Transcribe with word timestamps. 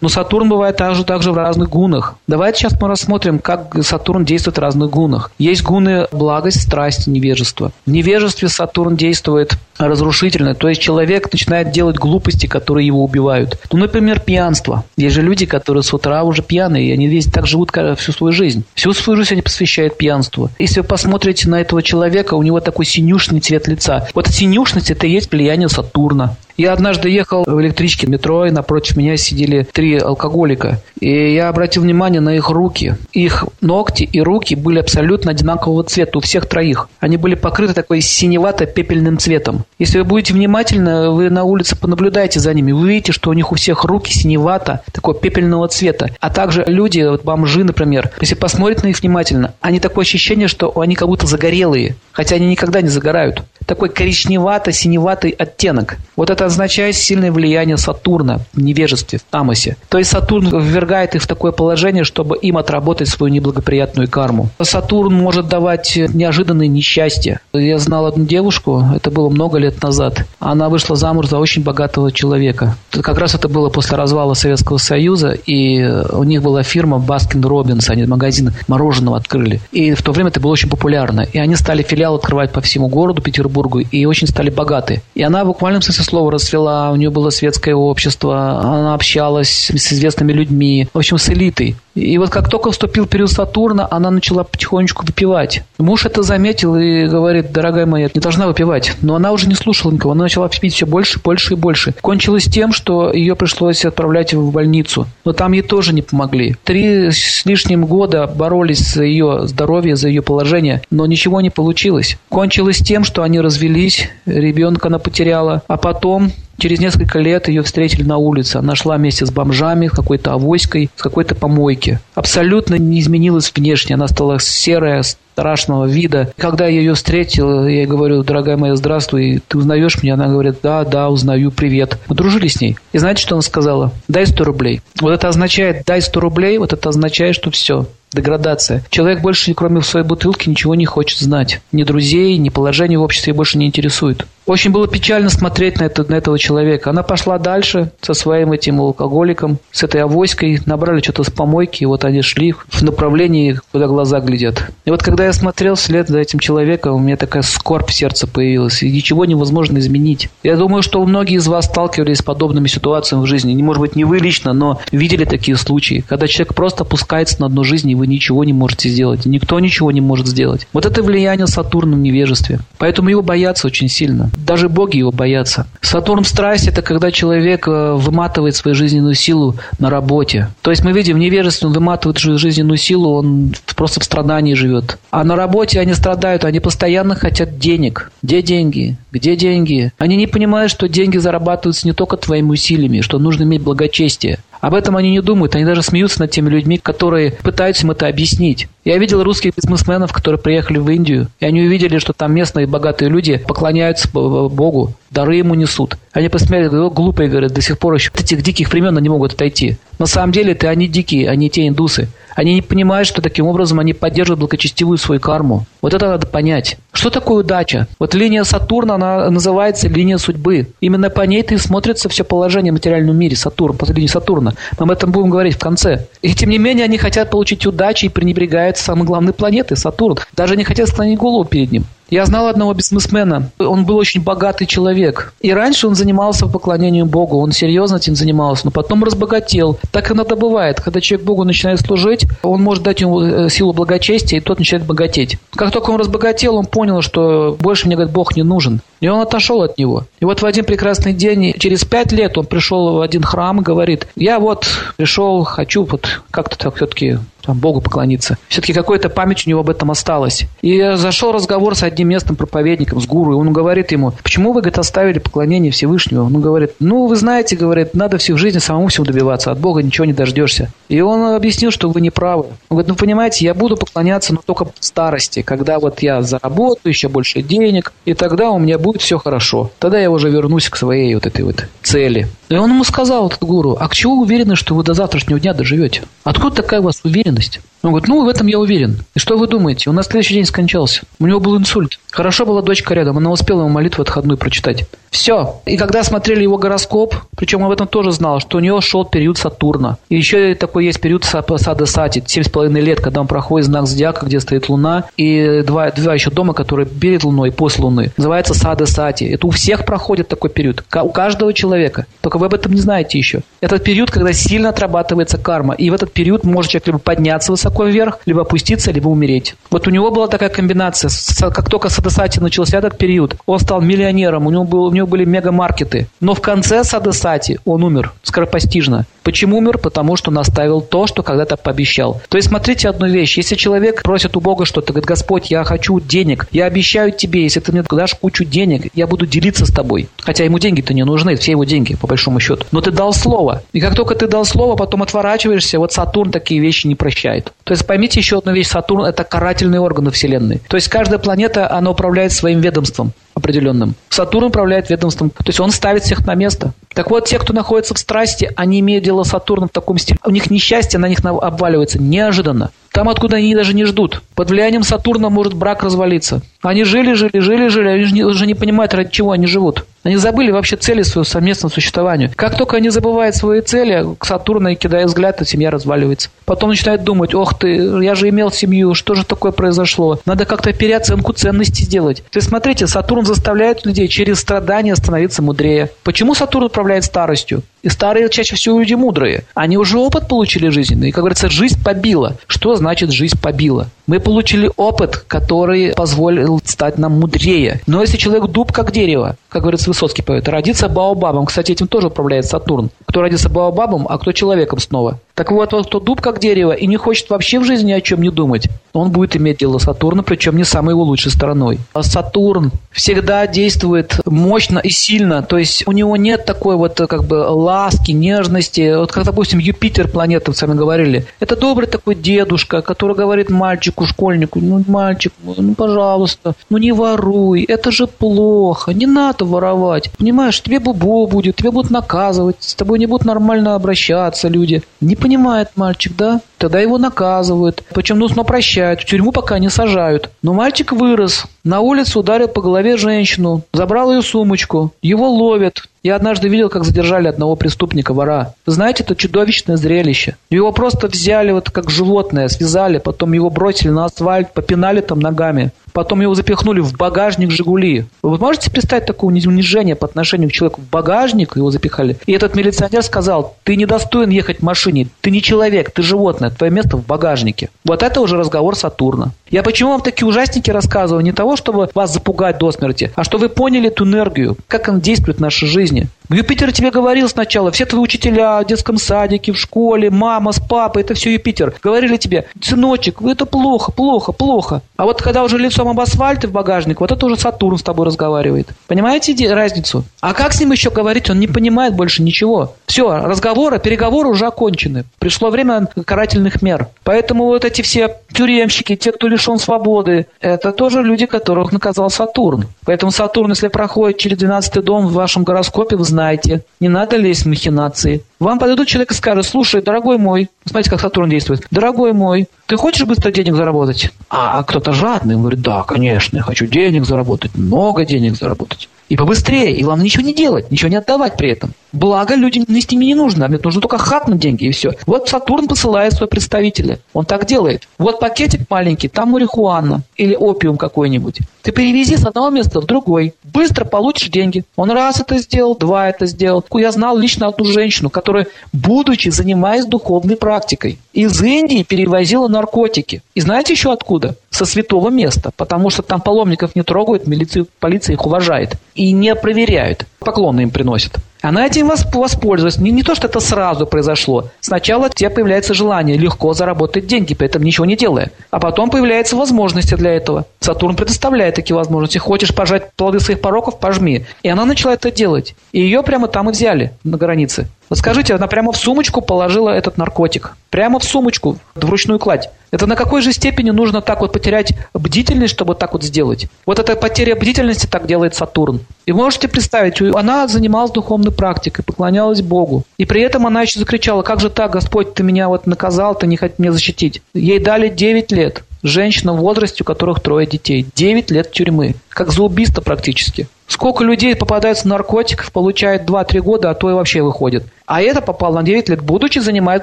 Но 0.00 0.08
Сатурн 0.08 0.48
бывает 0.48 0.76
также, 0.76 1.04
также 1.04 1.32
в 1.32 1.36
разных 1.36 1.68
гунах. 1.68 2.16
Давайте 2.26 2.60
сейчас 2.60 2.80
мы 2.80 2.88
рассмотрим, 2.88 3.38
как 3.38 3.76
Сатурн 3.82 4.24
действует 4.24 4.56
в 4.56 4.60
разных 4.60 4.90
гунах. 4.90 5.30
Есть 5.38 5.62
гуны 5.62 6.06
благость, 6.12 6.62
страсть, 6.62 7.06
невежество. 7.06 7.72
В 7.86 7.90
невежестве 7.90 8.48
Сатурн 8.48 8.96
действует 8.96 9.54
разрушительно. 9.78 10.54
То 10.54 10.68
есть 10.68 10.80
человек 10.80 11.32
начинает 11.32 11.70
делать 11.70 11.96
глупости, 11.96 12.46
которые 12.46 12.86
его 12.86 13.02
убивают. 13.02 13.58
Ну, 13.72 13.78
например, 13.78 14.20
пьянство. 14.20 14.84
Есть 14.96 15.14
же 15.14 15.22
люди, 15.22 15.46
которые 15.46 15.82
с 15.82 15.92
утра 15.92 16.22
уже 16.22 16.42
пьяные, 16.42 16.88
и 16.88 16.92
они 16.92 17.06
весь 17.06 17.26
так 17.26 17.46
живут 17.46 17.70
всю 17.96 18.12
свою 18.12 18.32
жизнь. 18.32 18.64
Всю 18.74 18.92
свою 18.92 19.16
жизнь 19.16 19.34
они 19.34 19.42
посвящают 19.42 19.96
пьянству. 19.96 20.50
Если 20.58 20.80
вы 20.80 20.86
посмотрите 20.86 21.48
на 21.48 21.60
этого 21.60 21.82
человека, 21.82 22.34
у 22.34 22.42
него 22.42 22.60
такой 22.60 22.84
синюшный 22.84 23.40
цвет 23.40 23.68
лица. 23.68 24.06
Вот 24.14 24.28
синюшность– 24.28 24.90
это 24.90 25.06
и 25.06 25.12
есть 25.12 25.30
влияние 25.30 25.68
Сатурна. 25.68 26.36
Я 26.60 26.74
однажды 26.74 27.08
ехал 27.08 27.44
в 27.46 27.58
электричке 27.62 28.06
метро, 28.06 28.44
и 28.44 28.50
напротив 28.50 28.94
меня 28.94 29.16
сидели 29.16 29.66
три 29.72 29.96
алкоголика. 29.96 30.82
И 31.00 31.32
я 31.32 31.48
обратил 31.48 31.80
внимание 31.80 32.20
на 32.20 32.36
их 32.36 32.50
руки. 32.50 32.96
Их 33.14 33.46
ногти 33.62 34.02
и 34.02 34.20
руки 34.20 34.54
были 34.54 34.78
абсолютно 34.78 35.30
одинакового 35.30 35.84
цвета 35.84 36.18
у 36.18 36.20
всех 36.20 36.44
троих. 36.44 36.90
Они 37.00 37.16
были 37.16 37.34
покрыты 37.34 37.72
такой 37.72 38.02
синевато-пепельным 38.02 39.16
цветом. 39.16 39.64
Если 39.78 40.00
вы 40.00 40.04
будете 40.04 40.34
внимательны, 40.34 41.08
вы 41.08 41.30
на 41.30 41.44
улице 41.44 41.76
понаблюдаете 41.76 42.40
за 42.40 42.52
ними, 42.52 42.72
вы 42.72 42.80
увидите, 42.82 43.12
что 43.12 43.30
у 43.30 43.32
них 43.32 43.52
у 43.52 43.54
всех 43.54 43.84
руки 43.84 44.12
синевато, 44.12 44.82
такого 44.92 45.18
пепельного 45.18 45.66
цвета. 45.68 46.10
А 46.20 46.28
также 46.28 46.62
люди, 46.66 47.00
вот 47.00 47.24
бомжи, 47.24 47.64
например, 47.64 48.10
если 48.20 48.34
посмотреть 48.34 48.82
на 48.82 48.88
них 48.88 49.00
внимательно, 49.00 49.54
они 49.62 49.80
такое 49.80 50.02
ощущение, 50.02 50.46
что 50.46 50.78
они 50.78 50.94
как 50.94 51.08
будто 51.08 51.26
загорелые, 51.26 51.96
хотя 52.12 52.36
они 52.36 52.48
никогда 52.48 52.82
не 52.82 52.88
загорают. 52.88 53.44
Такой 53.64 53.88
коричневато-синеватый 53.88 55.30
оттенок. 55.30 55.96
Вот 56.16 56.28
это 56.28 56.49
означает 56.50 56.96
сильное 56.96 57.32
влияние 57.32 57.76
Сатурна 57.76 58.40
в 58.52 58.60
невежестве, 58.60 59.18
в 59.18 59.22
тамосе. 59.22 59.76
То 59.88 59.98
есть 59.98 60.10
Сатурн 60.10 60.48
ввергает 60.60 61.14
их 61.14 61.22
в 61.22 61.26
такое 61.26 61.52
положение, 61.52 62.04
чтобы 62.04 62.36
им 62.36 62.56
отработать 62.56 63.08
свою 63.08 63.32
неблагоприятную 63.32 64.08
карму. 64.08 64.50
Сатурн 64.60 65.14
может 65.14 65.48
давать 65.48 65.96
неожиданные 65.96 66.68
несчастья. 66.68 67.40
Я 67.52 67.78
знал 67.78 68.06
одну 68.06 68.24
девушку, 68.24 68.84
это 68.94 69.10
было 69.10 69.28
много 69.28 69.58
лет 69.58 69.82
назад. 69.82 70.26
Она 70.38 70.68
вышла 70.68 70.96
замуж 70.96 71.28
за 71.28 71.38
очень 71.38 71.62
богатого 71.62 72.12
человека. 72.12 72.76
Как 72.90 73.18
раз 73.18 73.34
это 73.34 73.48
было 73.48 73.68
после 73.68 73.96
развала 73.96 74.34
Советского 74.34 74.78
Союза, 74.78 75.32
и 75.32 75.82
у 76.12 76.24
них 76.24 76.42
была 76.42 76.62
фирма 76.62 76.98
Baskin 76.98 77.42
Robbins, 77.42 77.88
они 77.90 78.04
магазин 78.06 78.52
мороженого 78.68 79.16
открыли. 79.16 79.60
И 79.72 79.94
в 79.94 80.02
то 80.02 80.12
время 80.12 80.30
это 80.30 80.40
было 80.40 80.52
очень 80.52 80.68
популярно. 80.68 81.22
И 81.32 81.38
они 81.38 81.56
стали 81.56 81.82
филиал 81.82 82.16
открывать 82.16 82.52
по 82.52 82.60
всему 82.60 82.88
городу, 82.88 83.22
Петербургу, 83.22 83.80
и 83.80 84.04
очень 84.04 84.26
стали 84.26 84.50
богаты. 84.50 85.02
И 85.14 85.22
она 85.22 85.44
в 85.44 85.48
буквальном 85.48 85.82
слова 85.82 86.29
расцвела, 86.30 86.90
у 86.90 86.96
нее 86.96 87.10
было 87.10 87.30
светское 87.30 87.74
общество, 87.74 88.60
она 88.60 88.94
общалась 88.94 89.70
с 89.70 89.92
известными 89.92 90.32
людьми, 90.32 90.88
в 90.92 90.98
общем, 90.98 91.18
с 91.18 91.28
элитой. 91.28 91.76
И 91.94 92.18
вот 92.18 92.30
как 92.30 92.48
только 92.48 92.70
вступил 92.70 93.06
период 93.06 93.30
Сатурна, 93.30 93.86
она 93.90 94.10
начала 94.10 94.44
потихонечку 94.44 95.04
выпивать. 95.04 95.62
Муж 95.78 96.06
это 96.06 96.22
заметил 96.22 96.76
и 96.76 97.06
говорит, 97.06 97.52
дорогая 97.52 97.86
моя, 97.86 98.08
не 98.14 98.20
должна 98.20 98.46
выпивать. 98.46 98.96
Но 99.02 99.16
она 99.16 99.32
уже 99.32 99.48
не 99.48 99.54
слушала 99.54 99.92
никого, 99.92 100.12
она 100.12 100.24
начала 100.24 100.48
пить 100.48 100.74
все 100.74 100.86
больше, 100.86 101.20
больше 101.22 101.54
и 101.54 101.56
больше. 101.56 101.94
Кончилось 102.00 102.44
тем, 102.44 102.72
что 102.72 103.12
ее 103.12 103.34
пришлось 103.34 103.84
отправлять 103.84 104.34
в 104.34 104.52
больницу. 104.52 105.06
Но 105.24 105.32
там 105.32 105.52
ей 105.52 105.62
тоже 105.62 105.92
не 105.92 106.02
помогли. 106.02 106.56
Три 106.64 107.10
с 107.10 107.44
лишним 107.44 107.86
года 107.86 108.26
боролись 108.26 108.94
за 108.94 109.04
ее 109.04 109.46
здоровье, 109.46 109.96
за 109.96 110.08
ее 110.08 110.22
положение, 110.22 110.82
но 110.90 111.06
ничего 111.06 111.40
не 111.40 111.50
получилось. 111.50 112.18
Кончилось 112.28 112.78
тем, 112.78 113.04
что 113.04 113.22
они 113.22 113.40
развелись, 113.40 114.08
ребенка 114.26 114.88
она 114.88 114.98
потеряла, 114.98 115.62
а 115.66 115.76
потом 115.76 116.32
Через 116.60 116.78
несколько 116.78 117.18
лет 117.18 117.48
ее 117.48 117.62
встретили 117.62 118.02
на 118.02 118.18
улице. 118.18 118.58
Она 118.58 118.74
шла 118.74 118.96
вместе 118.96 119.24
с 119.24 119.30
бомжами, 119.30 119.88
с 119.88 119.92
какой-то 119.92 120.34
авоськой, 120.34 120.90
с 120.94 121.02
какой-то 121.02 121.34
помойки. 121.34 122.00
Абсолютно 122.14 122.74
не 122.74 123.00
изменилась 123.00 123.50
внешне. 123.56 123.94
Она 123.94 124.08
стала 124.08 124.38
серая, 124.38 125.02
страшного 125.40 125.86
вида. 125.86 126.34
Когда 126.36 126.66
я 126.66 126.80
ее 126.80 126.92
встретил, 126.92 127.64
я 127.64 127.70
ей 127.70 127.86
говорю, 127.86 128.22
дорогая 128.22 128.58
моя, 128.58 128.76
здравствуй, 128.76 129.42
ты 129.48 129.56
узнаешь 129.56 130.02
меня? 130.02 130.14
Она 130.14 130.28
говорит, 130.28 130.56
да, 130.62 130.84
да, 130.84 131.08
узнаю, 131.08 131.50
привет. 131.50 131.98
Мы 132.08 132.14
дружили 132.14 132.48
с 132.48 132.60
ней. 132.60 132.76
И 132.92 132.98
знаете, 132.98 133.22
что 133.22 133.36
она 133.36 133.42
сказала? 133.42 133.90
Дай 134.06 134.26
100 134.26 134.44
рублей. 134.44 134.82
Вот 135.00 135.12
это 135.12 135.28
означает, 135.28 135.84
дай 135.86 136.02
100 136.02 136.20
рублей, 136.20 136.58
вот 136.58 136.74
это 136.74 136.90
означает, 136.90 137.36
что 137.36 137.50
все, 137.50 137.86
деградация. 138.12 138.84
Человек 138.90 139.22
больше, 139.22 139.54
кроме 139.54 139.80
своей 139.80 140.06
бутылки, 140.06 140.48
ничего 140.48 140.74
не 140.74 140.84
хочет 140.84 141.20
знать. 141.20 141.60
Ни 141.72 141.84
друзей, 141.84 142.36
ни 142.36 142.50
положения 142.50 142.98
в 142.98 143.02
обществе 143.02 143.32
больше 143.32 143.56
не 143.56 143.66
интересует. 143.66 144.26
Очень 144.46 144.72
было 144.72 144.88
печально 144.88 145.30
смотреть 145.30 145.78
на, 145.78 145.84
это, 145.84 146.08
на 146.10 146.14
этого 146.14 146.38
человека. 146.38 146.90
Она 146.90 147.02
пошла 147.02 147.38
дальше 147.38 147.92
со 148.00 148.14
своим 148.14 148.52
этим 148.52 148.80
алкоголиком, 148.80 149.58
с 149.70 149.82
этой 149.82 150.02
авоськой, 150.02 150.60
набрали 150.66 151.00
что-то 151.00 151.24
с 151.24 151.30
помойки, 151.30 151.82
и 151.82 151.86
вот 151.86 152.04
они 152.04 152.22
шли 152.22 152.52
в 152.52 152.82
направлении, 152.82 153.58
куда 153.70 153.86
глаза 153.86 154.20
глядят. 154.20 154.70
И 154.84 154.90
вот 154.90 155.02
когда 155.02 155.24
я 155.24 155.32
смотрел 155.32 155.74
вслед 155.74 156.08
за 156.08 156.18
этим 156.18 156.38
человеком, 156.38 156.94
у 156.94 156.98
меня 156.98 157.16
такая 157.16 157.42
скорбь 157.42 157.90
в 157.90 157.94
сердце 157.94 158.26
появилась, 158.26 158.82
и 158.82 158.90
ничего 158.90 159.24
невозможно 159.24 159.78
изменить. 159.78 160.30
Я 160.42 160.56
думаю, 160.56 160.82
что 160.82 161.04
многие 161.04 161.36
из 161.36 161.46
вас 161.46 161.66
сталкивались 161.66 162.18
с 162.18 162.22
подобными 162.22 162.66
ситуациями 162.66 163.22
в 163.22 163.26
жизни. 163.26 163.52
Не 163.52 163.62
может 163.62 163.80
быть, 163.80 163.96
не 163.96 164.04
вы 164.04 164.18
лично, 164.18 164.52
но 164.52 164.80
видели 164.90 165.24
такие 165.24 165.56
случаи, 165.56 166.04
когда 166.08 166.26
человек 166.26 166.54
просто 166.54 166.82
опускается 166.82 167.40
на 167.40 167.48
дно 167.48 167.62
жизни, 167.62 167.92
и 167.92 167.94
вы 167.94 168.06
ничего 168.06 168.44
не 168.44 168.52
можете 168.52 168.88
сделать. 168.88 169.26
Никто 169.26 169.60
ничего 169.60 169.90
не 169.92 170.00
может 170.00 170.26
сделать. 170.26 170.66
Вот 170.72 170.86
это 170.86 171.02
влияние 171.02 171.46
Сатурна 171.46 171.96
в 171.96 172.00
невежестве. 172.00 172.60
Поэтому 172.78 173.10
его 173.10 173.22
боятся 173.22 173.66
очень 173.66 173.88
сильно. 173.88 174.29
Даже 174.36 174.68
боги 174.68 174.98
его 174.98 175.10
боятся. 175.10 175.66
Сатурн 175.80 176.24
страсть– 176.24 176.68
это 176.68 176.82
когда 176.82 177.10
человек 177.10 177.66
э, 177.66 177.94
выматывает 177.94 178.56
свою 178.56 178.74
жизненную 178.74 179.14
силу 179.14 179.56
на 179.78 179.90
работе. 179.90 180.48
То 180.62 180.70
есть 180.70 180.84
мы 180.84 180.92
видим, 180.92 181.16
в 181.16 181.18
невежестве 181.18 181.68
он 181.68 181.74
выматывает 181.74 182.18
жизненную 182.18 182.76
силу, 182.76 183.14
он 183.14 183.54
просто 183.76 184.00
в 184.00 184.04
страдании 184.04 184.54
живет. 184.54 184.98
А 185.10 185.24
на 185.24 185.36
работе 185.36 185.80
они 185.80 185.94
страдают, 185.94 186.44
они 186.44 186.60
постоянно 186.60 187.14
хотят 187.14 187.58
денег. 187.58 188.10
Где 188.22 188.42
деньги? 188.42 188.96
Где 189.12 189.36
деньги? 189.36 189.92
Они 189.98 190.16
не 190.16 190.26
понимают, 190.26 190.70
что 190.70 190.88
деньги 190.88 191.18
зарабатываются 191.18 191.86
не 191.86 191.92
только 191.92 192.16
твоими 192.16 192.50
усилиями, 192.50 193.00
что 193.00 193.18
нужно 193.18 193.44
иметь 193.44 193.62
благочестие. 193.62 194.38
Об 194.60 194.74
этом 194.74 194.96
они 194.96 195.10
не 195.10 195.22
думают, 195.22 195.54
они 195.54 195.64
даже 195.64 195.82
смеются 195.82 196.20
над 196.20 196.30
теми 196.30 196.48
людьми, 196.50 196.78
которые 196.78 197.32
пытаются 197.32 197.86
им 197.86 197.92
это 197.92 198.06
объяснить. 198.06 198.68
Я 198.84 198.98
видел 198.98 199.22
русских 199.22 199.54
бизнесменов, 199.56 200.12
которые 200.12 200.40
приехали 200.40 200.78
в 200.78 200.88
Индию, 200.88 201.28
и 201.38 201.44
они 201.44 201.62
увидели, 201.62 201.98
что 201.98 202.12
там 202.12 202.34
местные 202.34 202.66
богатые 202.66 203.08
люди 203.08 203.38
поклоняются 203.38 204.08
Богу, 204.12 204.94
дары 205.10 205.36
ему 205.36 205.54
несут. 205.54 205.96
Они 206.12 206.28
посмотрели, 206.28 206.68
говорят, 206.68 206.92
глупые, 206.92 207.28
говорят, 207.28 207.52
до 207.52 207.60
сих 207.60 207.78
пор 207.78 207.94
еще 207.94 208.10
от 208.14 208.20
этих 208.20 208.42
диких 208.42 208.70
времен 208.70 208.96
они 208.96 209.08
могут 209.08 209.34
отойти. 209.34 209.76
На 209.98 210.06
самом 210.06 210.32
деле 210.32 210.52
это 210.52 210.68
они 210.70 210.88
дикие, 210.88 211.28
они 211.28 211.50
те 211.50 211.66
индусы. 211.68 212.08
Они 212.34 212.54
не 212.54 212.62
понимают, 212.62 213.06
что 213.06 213.20
таким 213.20 213.46
образом 213.46 213.80
они 213.80 213.92
поддерживают 213.92 214.40
благочестивую 214.40 214.98
свою 214.98 215.20
карму. 215.20 215.66
Вот 215.82 215.94
это 215.94 216.06
надо 216.06 216.26
понять. 216.26 216.78
Что 216.92 217.10
такое 217.10 217.40
удача? 217.44 217.86
Вот 217.98 218.14
линия 218.14 218.44
Сатурна, 218.44 218.94
она 218.94 219.30
называется 219.30 219.88
линия 219.88 220.16
судьбы. 220.16 220.68
Именно 220.80 221.10
по 221.10 221.22
ней 221.22 221.42
ты 221.42 221.58
смотрится 221.58 222.08
все 222.08 222.24
положение 222.24 222.72
в 222.72 222.76
материальном 222.76 223.16
мире, 223.16 223.36
Сатурн, 223.36 223.76
по 223.76 223.84
линии 223.86 224.06
Сатурна. 224.06 224.54
Мы 224.78 224.84
об 224.84 224.90
этом 224.90 225.10
будем 225.10 225.30
говорить 225.30 225.56
в 225.56 225.58
конце. 225.58 226.06
И 226.22 226.34
тем 226.34 226.50
не 226.50 226.58
менее 226.58 226.84
они 226.84 226.98
хотят 226.98 227.30
получить 227.30 227.66
удачу 227.66 228.06
и 228.06 228.10
пренебрегают 228.10 228.76
самой 228.76 229.04
главной 229.04 229.32
планетой, 229.32 229.76
Сатурн. 229.76 230.18
Даже 230.36 230.56
не 230.56 230.64
хотят 230.64 230.88
склонить 230.88 231.18
голову 231.18 231.44
перед 231.44 231.72
ним. 231.72 231.84
Я 232.10 232.26
знал 232.26 232.48
одного 232.48 232.74
бизнесмена. 232.74 233.50
Он 233.58 233.84
был 233.84 233.96
очень 233.96 234.20
богатый 234.20 234.66
человек. 234.66 235.32
И 235.40 235.52
раньше 235.52 235.86
он 235.86 235.94
занимался 235.94 236.46
поклонением 236.46 237.06
Богу. 237.06 237.38
Он 237.38 237.52
серьезно 237.52 237.96
этим 237.96 238.16
занимался. 238.16 238.66
Но 238.66 238.72
потом 238.72 239.04
разбогател. 239.04 239.78
Так 239.92 240.10
иногда 240.10 240.34
бывает. 240.34 240.80
Когда 240.80 241.00
человек 241.00 241.24
Богу 241.24 241.44
начинает 241.44 241.80
служить, 241.80 242.26
он 242.42 242.62
может 242.62 242.82
дать 242.82 243.00
ему 243.00 243.20
э, 243.20 243.48
силу 243.48 243.72
благочестия, 243.72 244.38
и 244.38 244.42
тот 244.42 244.58
начинает 244.58 244.86
богатеть. 244.86 245.38
Как 245.54 245.70
только 245.70 245.90
он 245.90 246.00
разбогател, 246.00 246.56
он 246.56 246.66
понял, 246.66 247.00
что 247.00 247.56
больше 247.60 247.86
мне, 247.86 247.94
говорит, 247.94 248.12
Бог 248.12 248.34
не 248.36 248.42
нужен. 248.42 248.80
И 249.00 249.08
он 249.08 249.20
отошел 249.20 249.62
от 249.62 249.78
него. 249.78 250.04
И 250.18 250.24
вот 250.24 250.42
в 250.42 250.46
один 250.46 250.64
прекрасный 250.64 251.12
день, 251.12 251.54
через 251.58 251.84
пять 251.84 252.10
лет, 252.10 252.36
он 252.36 252.46
пришел 252.46 252.94
в 252.94 253.00
один 253.00 253.22
храм 253.22 253.60
и 253.60 253.64
говорит, 253.64 254.08
я 254.16 254.40
вот 254.40 254.66
пришел, 254.96 255.44
хочу 255.44 255.84
вот 255.84 256.22
как-то 256.30 256.58
так 256.58 256.76
все-таки 256.76 257.18
там, 257.42 257.58
Богу 257.58 257.80
поклониться. 257.80 258.38
Все-таки 258.48 258.72
какая-то 258.72 259.08
память 259.08 259.46
у 259.46 259.50
него 259.50 259.60
об 259.60 259.70
этом 259.70 259.90
осталась. 259.90 260.46
И 260.62 260.92
зашел 260.96 261.32
разговор 261.32 261.74
с 261.74 261.82
одним 261.82 262.08
местным 262.08 262.36
проповедником, 262.36 263.00
с 263.00 263.06
гуру, 263.06 263.32
и 263.32 263.36
он 263.36 263.52
говорит 263.52 263.92
ему, 263.92 264.12
почему 264.22 264.52
вы, 264.52 264.60
говорит, 264.60 264.78
оставили 264.78 265.18
поклонение 265.18 265.72
Всевышнего? 265.72 266.24
Он 266.24 266.40
говорит, 266.40 266.72
ну, 266.80 267.06
вы 267.06 267.16
знаете, 267.16 267.56
говорит, 267.56 267.94
надо 267.94 268.18
всю 268.18 268.36
жизнь 268.36 268.60
самому 268.60 268.88
всего 268.88 269.04
добиваться, 269.04 269.50
от 269.50 269.58
Бога 269.58 269.82
ничего 269.82 270.04
не 270.04 270.12
дождешься. 270.12 270.72
И 270.88 271.00
он 271.00 271.34
объяснил, 271.34 271.70
что 271.70 271.88
вы 271.88 272.00
не 272.00 272.10
правы. 272.10 272.44
Он 272.68 272.76
говорит, 272.76 272.88
ну, 272.88 272.94
понимаете, 272.94 273.44
я 273.44 273.54
буду 273.54 273.76
поклоняться, 273.76 274.34
но 274.34 274.40
только 274.44 274.64
в 274.64 274.72
старости, 274.80 275.42
когда 275.42 275.78
вот 275.78 276.00
я 276.02 276.22
заработаю 276.22 276.92
еще 276.92 277.08
больше 277.08 277.42
денег, 277.42 277.92
и 278.04 278.14
тогда 278.14 278.50
у 278.50 278.58
меня 278.58 278.78
будет 278.78 279.02
все 279.02 279.18
хорошо. 279.18 279.70
Тогда 279.78 279.98
я 279.98 280.10
уже 280.10 280.30
вернусь 280.30 280.68
к 280.68 280.76
своей 280.76 281.14
вот 281.14 281.26
этой 281.26 281.44
вот 281.44 281.66
цели. 281.82 282.28
И 282.50 282.56
он 282.56 282.70
ему 282.70 282.82
сказал, 282.82 283.28
этот 283.28 283.44
гуру, 283.44 283.76
а 283.78 283.88
к 283.88 283.94
чему 283.94 284.20
уверены, 284.22 284.56
что 284.56 284.74
вы 284.74 284.82
до 284.82 284.92
завтрашнего 284.92 285.38
дня 285.38 285.54
доживете? 285.54 286.02
Откуда 286.24 286.56
такая 286.56 286.80
у 286.80 286.84
вас 286.84 287.00
уверенность? 287.04 287.60
Он 287.82 287.90
говорит, 287.90 288.08
ну, 288.08 288.24
в 288.24 288.28
этом 288.28 288.46
я 288.46 288.58
уверен. 288.58 288.98
И 289.14 289.18
что 289.18 289.38
вы 289.38 289.46
думаете? 289.46 289.88
Он 289.88 289.96
на 289.96 290.02
следующий 290.02 290.34
день 290.34 290.44
скончался. 290.44 291.02
У 291.18 291.26
него 291.26 291.40
был 291.40 291.56
инсульт. 291.56 291.98
Хорошо 292.10 292.44
была 292.44 292.60
дочка 292.60 292.92
рядом, 292.92 293.18
она 293.18 293.30
успела 293.30 293.60
ему 293.60 293.70
молитву 293.70 294.02
отходную 294.02 294.36
прочитать. 294.36 294.84
Все. 295.10 295.60
И 295.64 295.76
когда 295.76 296.02
смотрели 296.02 296.42
его 296.42 296.58
гороскоп, 296.58 297.14
причем 297.36 297.64
об 297.64 297.70
этом 297.70 297.86
тоже 297.86 298.10
знал, 298.10 298.40
что 298.40 298.58
у 298.58 298.60
него 298.60 298.80
шел 298.80 299.04
период 299.04 299.38
Сатурна. 299.38 299.96
И 300.08 300.16
еще 300.16 300.54
такой 300.54 300.84
есть 300.86 301.00
период 301.00 301.24
Сада 301.24 301.86
Сати, 301.86 302.20
7,5 302.20 302.68
лет, 302.80 303.00
когда 303.00 303.20
он 303.20 303.26
проходит 303.26 303.66
знак 303.66 303.86
Зодиака, 303.86 304.26
где 304.26 304.40
стоит 304.40 304.68
Луна, 304.68 305.04
и 305.16 305.62
два, 305.64 305.90
два 305.90 306.14
еще 306.14 306.30
дома, 306.30 306.52
которые 306.52 306.86
перед 306.86 307.24
Луной 307.24 307.48
и 307.48 307.52
после 307.52 307.84
Луны. 307.84 308.12
Называется 308.16 308.54
Сада 308.54 308.86
Сати. 308.86 309.24
Это 309.24 309.46
у 309.46 309.50
всех 309.50 309.84
проходит 309.86 310.28
такой 310.28 310.50
период. 310.50 310.84
У 310.94 311.10
каждого 311.10 311.52
человека. 311.54 312.06
Только 312.20 312.38
вы 312.40 312.46
об 312.46 312.54
этом 312.54 312.72
не 312.72 312.80
знаете 312.80 313.18
еще. 313.18 313.42
Этот 313.60 313.84
период, 313.84 314.10
когда 314.10 314.32
сильно 314.32 314.70
отрабатывается 314.70 315.38
карма. 315.38 315.74
И 315.74 315.90
в 315.90 315.94
этот 315.94 316.12
период 316.12 316.44
может 316.44 316.72
человек 316.72 316.86
либо 316.88 316.98
подняться 316.98 317.52
высоко, 317.52 317.84
вверх, 317.84 318.18
либо 318.26 318.42
опуститься, 318.42 318.90
либо 318.90 319.08
умереть. 319.08 319.54
Вот 319.70 319.86
у 319.86 319.90
него 319.90 320.10
была 320.10 320.26
такая 320.26 320.48
комбинация. 320.48 321.10
Как 321.50 321.68
только 321.68 321.88
Садасати 321.88 322.40
начался 322.40 322.78
этот 322.78 322.98
период, 322.98 323.36
он 323.46 323.58
стал 323.60 323.80
миллионером, 323.80 324.46
у 324.46 324.50
него, 324.50 324.64
был, 324.64 324.84
у 324.84 324.92
него 324.92 325.06
были 325.06 325.24
мегамаркеты. 325.24 326.08
Но 326.20 326.34
в 326.34 326.40
конце 326.40 326.82
Садасати 326.82 327.58
он 327.64 327.84
умер 327.84 328.12
скоропостижно. 328.22 329.06
Почему 329.22 329.58
умер? 329.58 329.78
Потому 329.78 330.16
что 330.16 330.30
наставил 330.30 330.80
то, 330.80 331.06
что 331.06 331.22
когда-то 331.22 331.56
пообещал. 331.56 332.20
То 332.28 332.36
есть 332.36 332.48
смотрите 332.48 332.88
одну 332.88 333.06
вещь. 333.06 333.36
Если 333.36 333.54
человек 333.54 334.02
просит 334.02 334.36
у 334.36 334.40
Бога 334.40 334.64
что-то, 334.64 334.92
говорит, 334.92 335.08
Господь, 335.08 335.50
я 335.50 335.64
хочу 335.64 336.00
денег, 336.00 336.46
я 336.50 336.66
обещаю 336.66 337.12
тебе, 337.12 337.42
если 337.42 337.60
ты 337.60 337.72
мне 337.72 337.82
дашь 337.82 338.14
кучу 338.14 338.44
денег, 338.44 338.90
я 338.94 339.06
буду 339.06 339.26
делиться 339.26 339.66
с 339.66 339.70
тобой. 339.70 340.08
Хотя 340.20 340.44
ему 340.44 340.58
деньги-то 340.58 340.94
не 340.94 341.04
нужны, 341.04 341.36
все 341.36 341.52
его 341.52 341.64
деньги, 341.64 341.96
по 341.96 342.06
большому 342.06 342.40
счету. 342.40 342.64
Но 342.72 342.80
ты 342.80 342.90
дал 342.90 343.12
слово. 343.12 343.62
И 343.72 343.80
как 343.80 343.94
только 343.94 344.14
ты 344.14 344.26
дал 344.26 344.44
слово, 344.44 344.76
потом 344.76 345.02
отворачиваешься, 345.02 345.78
вот 345.78 345.92
Сатурн 345.92 346.30
такие 346.30 346.60
вещи 346.60 346.86
не 346.86 346.94
прощает. 346.94 347.52
То 347.64 347.72
есть 347.72 347.86
поймите 347.86 348.20
еще 348.20 348.38
одну 348.38 348.52
вещь. 348.52 348.68
Сатурн– 348.68 349.04
это 349.06 349.24
карательный 349.24 349.78
орган 349.78 350.10
Вселенной. 350.10 350.60
То 350.68 350.76
есть 350.76 350.88
каждая 350.88 351.18
планета, 351.18 351.70
она 351.70 351.90
управляет 351.90 352.32
своим 352.32 352.60
ведомством 352.60 353.12
определенным. 353.40 353.94
Сатурн 354.08 354.46
управляет 354.46 354.90
ведомством. 354.90 355.30
То 355.30 355.48
есть 355.48 355.60
он 355.60 355.70
ставит 355.70 356.04
всех 356.04 356.26
на 356.26 356.34
место. 356.34 356.72
Так 356.94 357.10
вот, 357.10 357.26
те, 357.26 357.38
кто 357.38 357.52
находится 357.52 357.94
в 357.94 357.98
страсти, 357.98 358.50
они 358.56 358.80
имеют 358.80 359.04
дело 359.04 359.24
с 359.24 359.30
Сатурном 359.30 359.68
в 359.68 359.72
таком 359.72 359.98
стиле. 359.98 360.18
У 360.24 360.30
них 360.30 360.50
несчастье 360.50 360.98
на 360.98 361.08
них 361.08 361.18
обваливается 361.24 362.00
неожиданно. 362.00 362.70
Там, 362.92 363.08
откуда 363.08 363.36
они 363.36 363.54
даже 363.54 363.74
не 363.74 363.84
ждут. 363.84 364.22
Под 364.34 364.50
влиянием 364.50 364.82
Сатурна 364.82 365.30
может 365.30 365.54
брак 365.54 365.82
развалиться. 365.82 366.42
Они 366.62 366.84
жили, 366.84 367.12
жили, 367.14 367.38
жили, 367.38 367.68
жили, 367.68 367.88
они 367.88 368.04
же 368.04 368.14
не, 368.14 368.24
уже 368.24 368.46
не 368.46 368.54
понимают, 368.54 368.94
ради 368.94 369.10
чего 369.10 369.32
они 369.32 369.46
живут. 369.46 369.84
Они 370.02 370.16
забыли 370.16 370.50
вообще 370.50 370.76
цели 370.76 371.02
своего 371.02 371.24
совместного 371.24 371.72
существования. 371.72 372.30
Как 372.34 372.56
только 372.56 372.78
они 372.78 372.88
забывают 372.88 373.36
свои 373.36 373.60
цели, 373.60 374.06
к 374.18 374.24
Сатурну 374.24 374.74
кидая 374.74 375.06
взгляд, 375.06 375.42
и 375.42 375.44
семья 375.44 375.70
разваливается. 375.70 376.30
Потом 376.46 376.70
начинают 376.70 377.04
думать, 377.04 377.34
ох 377.34 377.58
ты, 377.58 377.68
я 378.02 378.14
же 378.14 378.28
имел 378.30 378.50
семью, 378.50 378.94
что 378.94 379.14
же 379.14 379.24
такое 379.24 379.52
произошло? 379.52 380.18
Надо 380.24 380.46
как-то 380.46 380.72
переоценку 380.72 381.32
ценностей 381.32 381.84
сделать. 381.84 382.22
То 382.30 382.38
есть, 382.38 382.48
смотрите, 382.48 382.86
Сатурн 382.86 383.26
заставляет 383.26 383.84
людей 383.84 384.08
через 384.08 384.40
страдания 384.40 384.96
становиться 384.96 385.42
мудрее. 385.42 385.90
Почему 386.02 386.34
Сатурн 386.34 386.66
управляет 386.66 387.04
старостью? 387.04 387.62
И 387.82 387.88
старые 387.88 388.28
чаще 388.28 388.56
всего 388.56 388.78
люди 388.78 388.94
мудрые. 388.94 389.44
Они 389.54 389.78
уже 389.78 389.98
опыт 389.98 390.28
получили 390.28 390.68
жизненный. 390.68 391.08
И, 391.08 391.12
как 391.12 391.22
говорится, 391.22 391.48
жизнь 391.48 391.82
побила. 391.82 392.36
Что 392.46 392.74
значит 392.74 393.10
жизнь 393.10 393.40
побила? 393.40 393.88
Мы 394.06 394.20
получили 394.20 394.70
опыт, 394.76 395.24
который 395.26 395.92
позволил 395.94 396.60
стать 396.64 396.98
нам 396.98 397.12
мудрее. 397.20 397.80
Но 397.86 398.02
если 398.02 398.16
человек 398.16 398.50
дуб, 398.50 398.72
как 398.72 398.92
дерево, 398.92 399.36
как 399.50 399.62
говорится 399.62 399.90
Высоцкий 399.90 400.22
поет, 400.22 400.48
родиться 400.48 400.88
баобабом. 400.88 401.44
Кстати, 401.44 401.72
этим 401.72 401.88
тоже 401.88 402.06
управляет 402.06 402.46
Сатурн. 402.46 402.90
Кто 403.06 403.20
родится 403.20 403.50
баобабом, 403.50 404.06
а 404.08 404.16
кто 404.18 404.32
человеком 404.32 404.78
снова. 404.78 405.18
Так 405.40 405.52
вот, 405.52 405.72
вот 405.72 405.86
кто 405.86 406.00
дуб 406.00 406.20
как 406.20 406.38
дерево 406.38 406.72
и 406.72 406.86
не 406.86 406.98
хочет 406.98 407.30
вообще 407.30 407.60
в 407.60 407.64
жизни 407.64 407.92
о 407.92 408.02
чем 408.02 408.20
не 408.20 408.28
думать, 408.28 408.68
он 408.92 409.10
будет 409.10 409.36
иметь 409.36 409.60
дело 409.60 409.78
с 409.78 409.84
Сатурном, 409.84 410.22
причем 410.22 410.54
не 410.54 410.64
самой 410.64 410.92
его 410.92 411.02
лучшей 411.02 411.32
стороной. 411.32 411.78
А 411.94 412.02
Сатурн 412.02 412.72
всегда 412.90 413.46
действует 413.46 414.20
мощно 414.26 414.80
и 414.80 414.90
сильно, 414.90 415.42
то 415.42 415.56
есть 415.56 415.84
у 415.86 415.92
него 415.92 416.18
нет 416.18 416.44
такой 416.44 416.76
вот 416.76 417.00
как 417.08 417.24
бы 417.24 417.36
ласки, 417.36 418.12
нежности. 418.12 418.94
Вот 418.94 419.12
как, 419.12 419.24
допустим, 419.24 419.60
Юпитер, 419.60 420.08
планета, 420.08 420.50
вы 420.50 420.56
сами 420.58 420.74
говорили, 420.74 421.24
это 421.38 421.56
добрый 421.56 421.88
такой 421.88 422.16
дедушка, 422.16 422.82
который 422.82 423.16
говорит 423.16 423.48
мальчику, 423.48 424.04
школьнику, 424.04 424.60
ну, 424.60 424.84
мальчик, 424.86 425.32
ну, 425.42 425.74
пожалуйста, 425.74 426.52
ну 426.68 426.76
не 426.76 426.92
воруй, 426.92 427.62
это 427.64 427.90
же 427.90 428.06
плохо, 428.06 428.92
не 428.92 429.06
надо 429.06 429.46
воровать. 429.46 430.10
Понимаешь, 430.18 430.60
тебе 430.60 430.80
бубо 430.80 431.26
будет, 431.26 431.56
тебя 431.56 431.70
будут 431.72 431.90
наказывать, 431.90 432.56
с 432.60 432.74
тобой 432.74 432.98
не 432.98 433.06
будут 433.06 433.24
нормально 433.24 433.74
обращаться 433.74 434.48
люди. 434.48 434.82
Не 435.00 435.16
понимает 435.30 435.76
мальчик, 435.76 436.12
да? 436.16 436.40
Тогда 436.60 436.78
его 436.78 436.98
наказывают. 436.98 437.82
Причем, 437.94 438.18
ну, 438.18 438.28
но 438.36 438.44
прощают. 438.44 439.00
В 439.00 439.06
тюрьму 439.06 439.32
пока 439.32 439.58
не 439.58 439.70
сажают. 439.70 440.28
Но 440.42 440.52
мальчик 440.52 440.92
вырос. 440.92 441.46
На 441.64 441.80
улице 441.80 442.18
ударил 442.18 442.48
по 442.48 442.60
голове 442.60 442.98
женщину. 442.98 443.62
Забрал 443.72 444.12
ее 444.12 444.20
сумочку. 444.20 444.92
Его 445.00 445.30
ловят. 445.30 445.84
Я 446.02 446.16
однажды 446.16 446.48
видел, 446.48 446.70
как 446.70 446.84
задержали 446.84 447.28
одного 447.28 447.56
преступника, 447.56 448.14
вора. 448.14 448.54
Знаете, 448.64 449.02
это 449.02 449.14
чудовищное 449.14 449.76
зрелище. 449.76 450.36
Его 450.48 450.72
просто 450.72 451.08
взяли 451.08 451.52
вот 451.52 451.70
как 451.70 451.90
животное, 451.90 452.48
связали, 452.48 452.96
потом 452.96 453.34
его 453.34 453.50
бросили 453.50 453.90
на 453.90 454.06
асфальт, 454.06 454.54
попинали 454.54 455.02
там 455.02 455.20
ногами. 455.20 455.72
Потом 455.92 456.22
его 456.22 456.34
запихнули 456.34 456.80
в 456.80 456.96
багажник 456.96 457.50
«Жигули». 457.50 458.06
Вы 458.22 458.38
можете 458.38 458.70
представить 458.70 459.06
такое 459.06 459.28
унижение 459.34 459.96
по 459.96 460.06
отношению 460.06 460.48
к 460.48 460.52
человеку? 460.52 460.80
В 460.80 460.88
багажник 460.88 461.56
его 461.56 461.70
запихали. 461.70 462.16
И 462.26 462.32
этот 462.32 462.54
милиционер 462.54 463.02
сказал, 463.02 463.56
ты 463.64 463.76
не 463.76 463.86
достоин 463.86 464.30
ехать 464.30 464.60
в 464.60 464.62
машине, 464.62 465.08
ты 465.20 465.30
не 465.30 465.42
человек, 465.42 465.90
ты 465.90 466.02
животное, 466.02 466.49
твое 466.56 466.72
место 466.72 466.96
в 466.96 467.06
багажнике. 467.06 467.70
Вот 467.84 468.02
это 468.02 468.20
уже 468.20 468.36
разговор 468.36 468.76
Сатурна. 468.76 469.32
Я 469.50 469.62
почему 469.62 469.90
вам 469.90 470.00
такие 470.00 470.26
ужасники 470.26 470.70
рассказываю? 470.70 471.24
Не 471.24 471.32
того, 471.32 471.56
чтобы 471.56 471.88
вас 471.94 472.12
запугать 472.12 472.58
до 472.58 472.70
смерти, 472.72 473.12
а 473.14 473.24
чтобы 473.24 473.48
вы 473.48 473.48
поняли 473.48 473.88
эту 473.88 474.04
энергию, 474.04 474.56
как 474.68 474.88
она 474.88 475.00
действует 475.00 475.38
в 475.38 475.40
нашей 475.40 475.68
жизни. 475.68 476.08
Юпитер 476.32 476.70
тебе 476.70 476.92
говорил 476.92 477.28
сначала, 477.28 477.72
все 477.72 477.86
твои 477.86 478.00
учителя 478.00 478.60
в 478.60 478.66
детском 478.66 478.98
садике, 478.98 479.50
в 479.50 479.58
школе, 479.58 480.10
мама 480.10 480.52
с 480.52 480.60
папой, 480.60 481.02
это 481.02 481.14
все 481.14 481.32
Юпитер. 481.32 481.74
Говорили 481.82 482.16
тебе, 482.18 482.46
сыночек, 482.62 483.20
это 483.20 483.46
плохо, 483.46 483.90
плохо, 483.90 484.30
плохо. 484.30 484.82
А 484.96 485.06
вот 485.06 485.20
когда 485.20 485.42
уже 485.42 485.58
лицом 485.58 485.88
об 485.88 485.98
асфальт 485.98 486.44
и 486.44 486.46
в 486.46 486.52
багажник, 486.52 487.00
вот 487.00 487.10
это 487.10 487.26
уже 487.26 487.36
Сатурн 487.36 487.78
с 487.78 487.82
тобой 487.82 488.06
разговаривает. 488.06 488.68
Понимаете 488.86 489.52
разницу? 489.52 490.04
А 490.20 490.32
как 490.32 490.52
с 490.52 490.60
ним 490.60 490.70
еще 490.70 490.90
говорить? 490.90 491.28
Он 491.30 491.40
не 491.40 491.48
понимает 491.48 491.96
больше 491.96 492.22
ничего. 492.22 492.74
Все, 492.86 493.10
разговоры, 493.10 493.80
переговоры 493.80 494.28
уже 494.28 494.46
окончены. 494.46 495.04
Пришло 495.18 495.50
время 495.50 495.88
карательных 496.06 496.62
мер. 496.62 496.88
Поэтому 497.02 497.46
вот 497.46 497.64
эти 497.64 497.82
все 497.82 498.18
тюремщики, 498.32 498.94
те, 498.94 499.10
кто 499.10 499.26
лишен 499.26 499.58
свободы, 499.58 500.26
это 500.40 500.70
тоже 500.70 501.02
люди, 501.02 501.26
которых 501.26 501.72
наказал 501.72 502.08
Сатурн. 502.08 502.66
Поэтому 502.84 503.10
Сатурн, 503.10 503.50
если 503.50 503.66
проходит 503.66 504.18
через 504.18 504.38
12 504.38 504.84
дом 504.84 505.08
в 505.08 505.12
вашем 505.12 505.42
гороскопе, 505.42 505.96
вы 505.96 506.04
знаете, 506.04 506.19
знаете, 506.20 506.64
не 506.80 506.88
надо 506.90 507.16
лезть 507.16 507.44
в 507.44 507.48
махинации. 507.48 508.22
Вам 508.38 508.58
подойдут 508.58 508.88
человек 508.88 509.10
и 509.10 509.14
скажет, 509.14 509.46
слушай, 509.46 509.80
дорогой 509.80 510.18
мой, 510.18 510.50
смотрите, 510.66 510.90
как 510.90 511.00
Сатурн 511.00 511.30
действует, 511.30 511.66
дорогой 511.70 512.12
мой, 512.12 512.46
ты 512.66 512.76
хочешь 512.76 513.06
быстро 513.06 513.30
денег 513.30 513.54
заработать? 513.54 514.12
А 514.28 514.62
кто-то 514.62 514.92
жадный, 514.92 515.36
он 515.36 515.40
говорит, 515.40 515.62
да, 515.62 515.82
конечно, 515.82 516.36
я 516.36 516.42
хочу 516.42 516.66
денег 516.66 517.06
заработать, 517.06 517.54
много 517.54 518.04
денег 518.04 518.36
заработать. 518.36 518.90
И 519.10 519.16
побыстрее, 519.16 519.74
и 519.74 519.82
главное 519.82 520.04
ничего 520.04 520.22
не 520.22 520.32
делать, 520.32 520.70
ничего 520.70 520.88
не 520.88 520.94
отдавать 520.94 521.36
при 521.36 521.50
этом. 521.50 521.72
Благо, 521.92 522.36
людям 522.36 522.64
ними 522.68 523.06
не 523.06 523.16
нужно, 523.16 523.48
мне 523.48 523.58
нужно 523.62 523.80
только 523.80 523.98
хапнуть 523.98 524.38
деньги 524.38 524.66
и 524.66 524.70
все. 524.70 524.92
Вот 525.04 525.28
Сатурн 525.28 525.66
посылает 525.66 526.12
своего 526.12 526.28
представителя, 526.28 527.00
он 527.12 527.24
так 527.24 527.44
делает. 527.44 527.88
Вот 527.98 528.20
пакетик 528.20 528.70
маленький, 528.70 529.08
там 529.08 529.30
марихуана 529.30 530.02
или 530.16 530.36
опиум 530.36 530.76
какой-нибудь. 530.76 531.40
Ты 531.62 531.72
перевези 531.72 532.16
с 532.16 532.24
одного 532.24 532.50
места 532.50 532.80
в 532.80 532.86
другой, 532.86 533.34
быстро 533.42 533.84
получишь 533.84 534.28
деньги. 534.28 534.62
Он 534.76 534.92
раз 534.92 535.20
это 535.20 535.38
сделал, 535.38 535.76
два 535.76 536.08
это 536.08 536.26
сделал. 536.26 536.64
Я 536.74 536.92
знал 536.92 537.18
лично 537.18 537.48
одну 537.48 537.64
женщину, 537.64 538.10
которая, 538.10 538.46
будучи 538.72 539.28
занимаясь 539.30 539.86
духовной 539.86 540.36
практикой, 540.36 541.00
из 541.12 541.42
Индии 541.42 541.82
перевозила 541.82 542.46
наркотики. 542.46 543.22
И 543.34 543.40
знаете 543.40 543.72
еще 543.72 543.92
откуда? 543.92 544.36
Со 544.50 544.66
святого 544.66 545.10
места, 545.10 545.52
потому 545.56 545.90
что 545.90 546.02
там 546.02 546.20
паломников 546.20 546.74
не 546.74 546.82
трогают, 546.82 547.26
милиция, 547.26 547.66
полиция 547.78 548.14
их 548.14 548.26
уважает 548.26 548.74
и 548.94 549.12
не 549.12 549.34
проверяют. 549.34 550.06
Поклоны 550.18 550.62
им 550.62 550.70
приносят. 550.70 551.14
Она 551.42 551.66
этим 551.66 551.88
воспользуется. 551.88 552.82
Не, 552.82 552.90
не 552.90 553.02
то, 553.02 553.14
что 553.14 553.26
это 553.26 553.40
сразу 553.40 553.86
произошло. 553.86 554.50
Сначала 554.60 555.06
у 555.06 555.08
тебя 555.08 555.30
появляется 555.30 555.72
желание 555.72 556.18
легко 556.18 556.52
заработать 556.52 557.06
деньги, 557.06 557.34
при 557.34 557.46
этом 557.46 557.62
ничего 557.62 557.86
не 557.86 557.96
делая. 557.96 558.30
А 558.50 558.60
потом 558.60 558.90
появляются 558.90 559.36
возможности 559.36 559.94
для 559.94 560.12
этого. 560.12 560.44
Сатурн 560.60 560.96
предоставляет 560.96 561.54
такие 561.54 561.76
возможности. 561.76 562.18
Хочешь 562.18 562.54
пожать 562.54 562.92
плоды 562.92 563.20
своих 563.20 563.40
пороков– 563.40 563.78
пожми. 563.80 564.26
И 564.42 564.48
она 564.48 564.66
начала 564.66 564.92
это 564.92 565.10
делать. 565.10 565.54
И 565.72 565.80
ее 565.80 566.02
прямо 566.02 566.28
там 566.28 566.50
и 566.50 566.52
взяли, 566.52 566.92
на 567.04 567.16
границе. 567.16 567.68
Вот 567.90 567.98
скажите, 567.98 568.34
она 568.34 568.46
прямо 568.46 568.70
в 568.70 568.76
сумочку 568.76 569.20
положила 569.20 569.70
этот 569.70 569.98
наркотик. 569.98 570.56
Прямо 570.70 571.00
в 571.00 571.04
сумочку, 571.04 571.58
в 571.74 571.90
ручную 571.90 572.20
кладь. 572.20 572.48
Это 572.70 572.86
на 572.86 572.94
какой 572.94 573.20
же 573.20 573.32
степени 573.32 573.70
нужно 573.70 574.00
так 574.00 574.20
вот 574.20 574.32
потерять 574.32 574.74
бдительность, 574.94 575.52
чтобы 575.52 575.74
так 575.74 575.92
вот 575.92 576.04
сделать? 576.04 576.46
Вот 576.66 576.78
эта 576.78 576.94
потеря 576.94 577.34
бдительности 577.34 577.86
так 577.86 578.06
делает 578.06 578.36
Сатурн. 578.36 578.80
И 579.06 579.12
можете 579.12 579.48
представить, 579.48 580.00
она 580.00 580.46
занималась 580.46 580.92
духовной 580.92 581.32
практикой, 581.32 581.82
поклонялась 581.82 582.42
Богу. 582.42 582.84
И 582.96 583.06
при 583.06 583.22
этом 583.22 583.44
она 583.48 583.62
еще 583.62 583.80
закричала, 583.80 584.22
как 584.22 584.38
же 584.38 584.50
так, 584.50 584.70
Господь, 584.70 585.14
ты 585.14 585.24
меня 585.24 585.48
вот 585.48 585.66
наказал, 585.66 586.14
ты 586.14 586.28
не 586.28 586.36
хотел 586.36 586.54
меня 586.58 586.72
защитить. 586.72 587.22
Ей 587.34 587.58
дали 587.58 587.88
9 587.88 588.30
лет. 588.30 588.62
Женщина 588.82 589.32
в 589.34 589.38
возрасте, 589.38 589.82
у 589.82 589.84
которых 589.84 590.20
трое 590.20 590.46
детей. 590.46 590.86
9 590.94 591.30
лет 591.30 591.52
тюрьмы. 591.52 591.94
Как 592.08 592.32
за 592.32 592.42
убийство 592.42 592.80
практически. 592.80 593.46
Сколько 593.66 594.02
людей 594.02 594.34
попадается 594.34 594.88
на 594.88 594.94
наркотиков, 594.94 595.52
получает 595.52 596.02
2-3 596.02 596.40
года, 596.40 596.70
а 596.70 596.74
то 596.74 596.90
и 596.90 596.92
вообще 596.92 597.22
выходит. 597.22 597.64
А 597.86 598.02
это 598.02 598.20
попал 598.20 598.52
на 598.52 598.64
9 598.64 598.88
лет, 598.88 599.00
будучи 599.00 599.38
занимаясь 599.38 599.82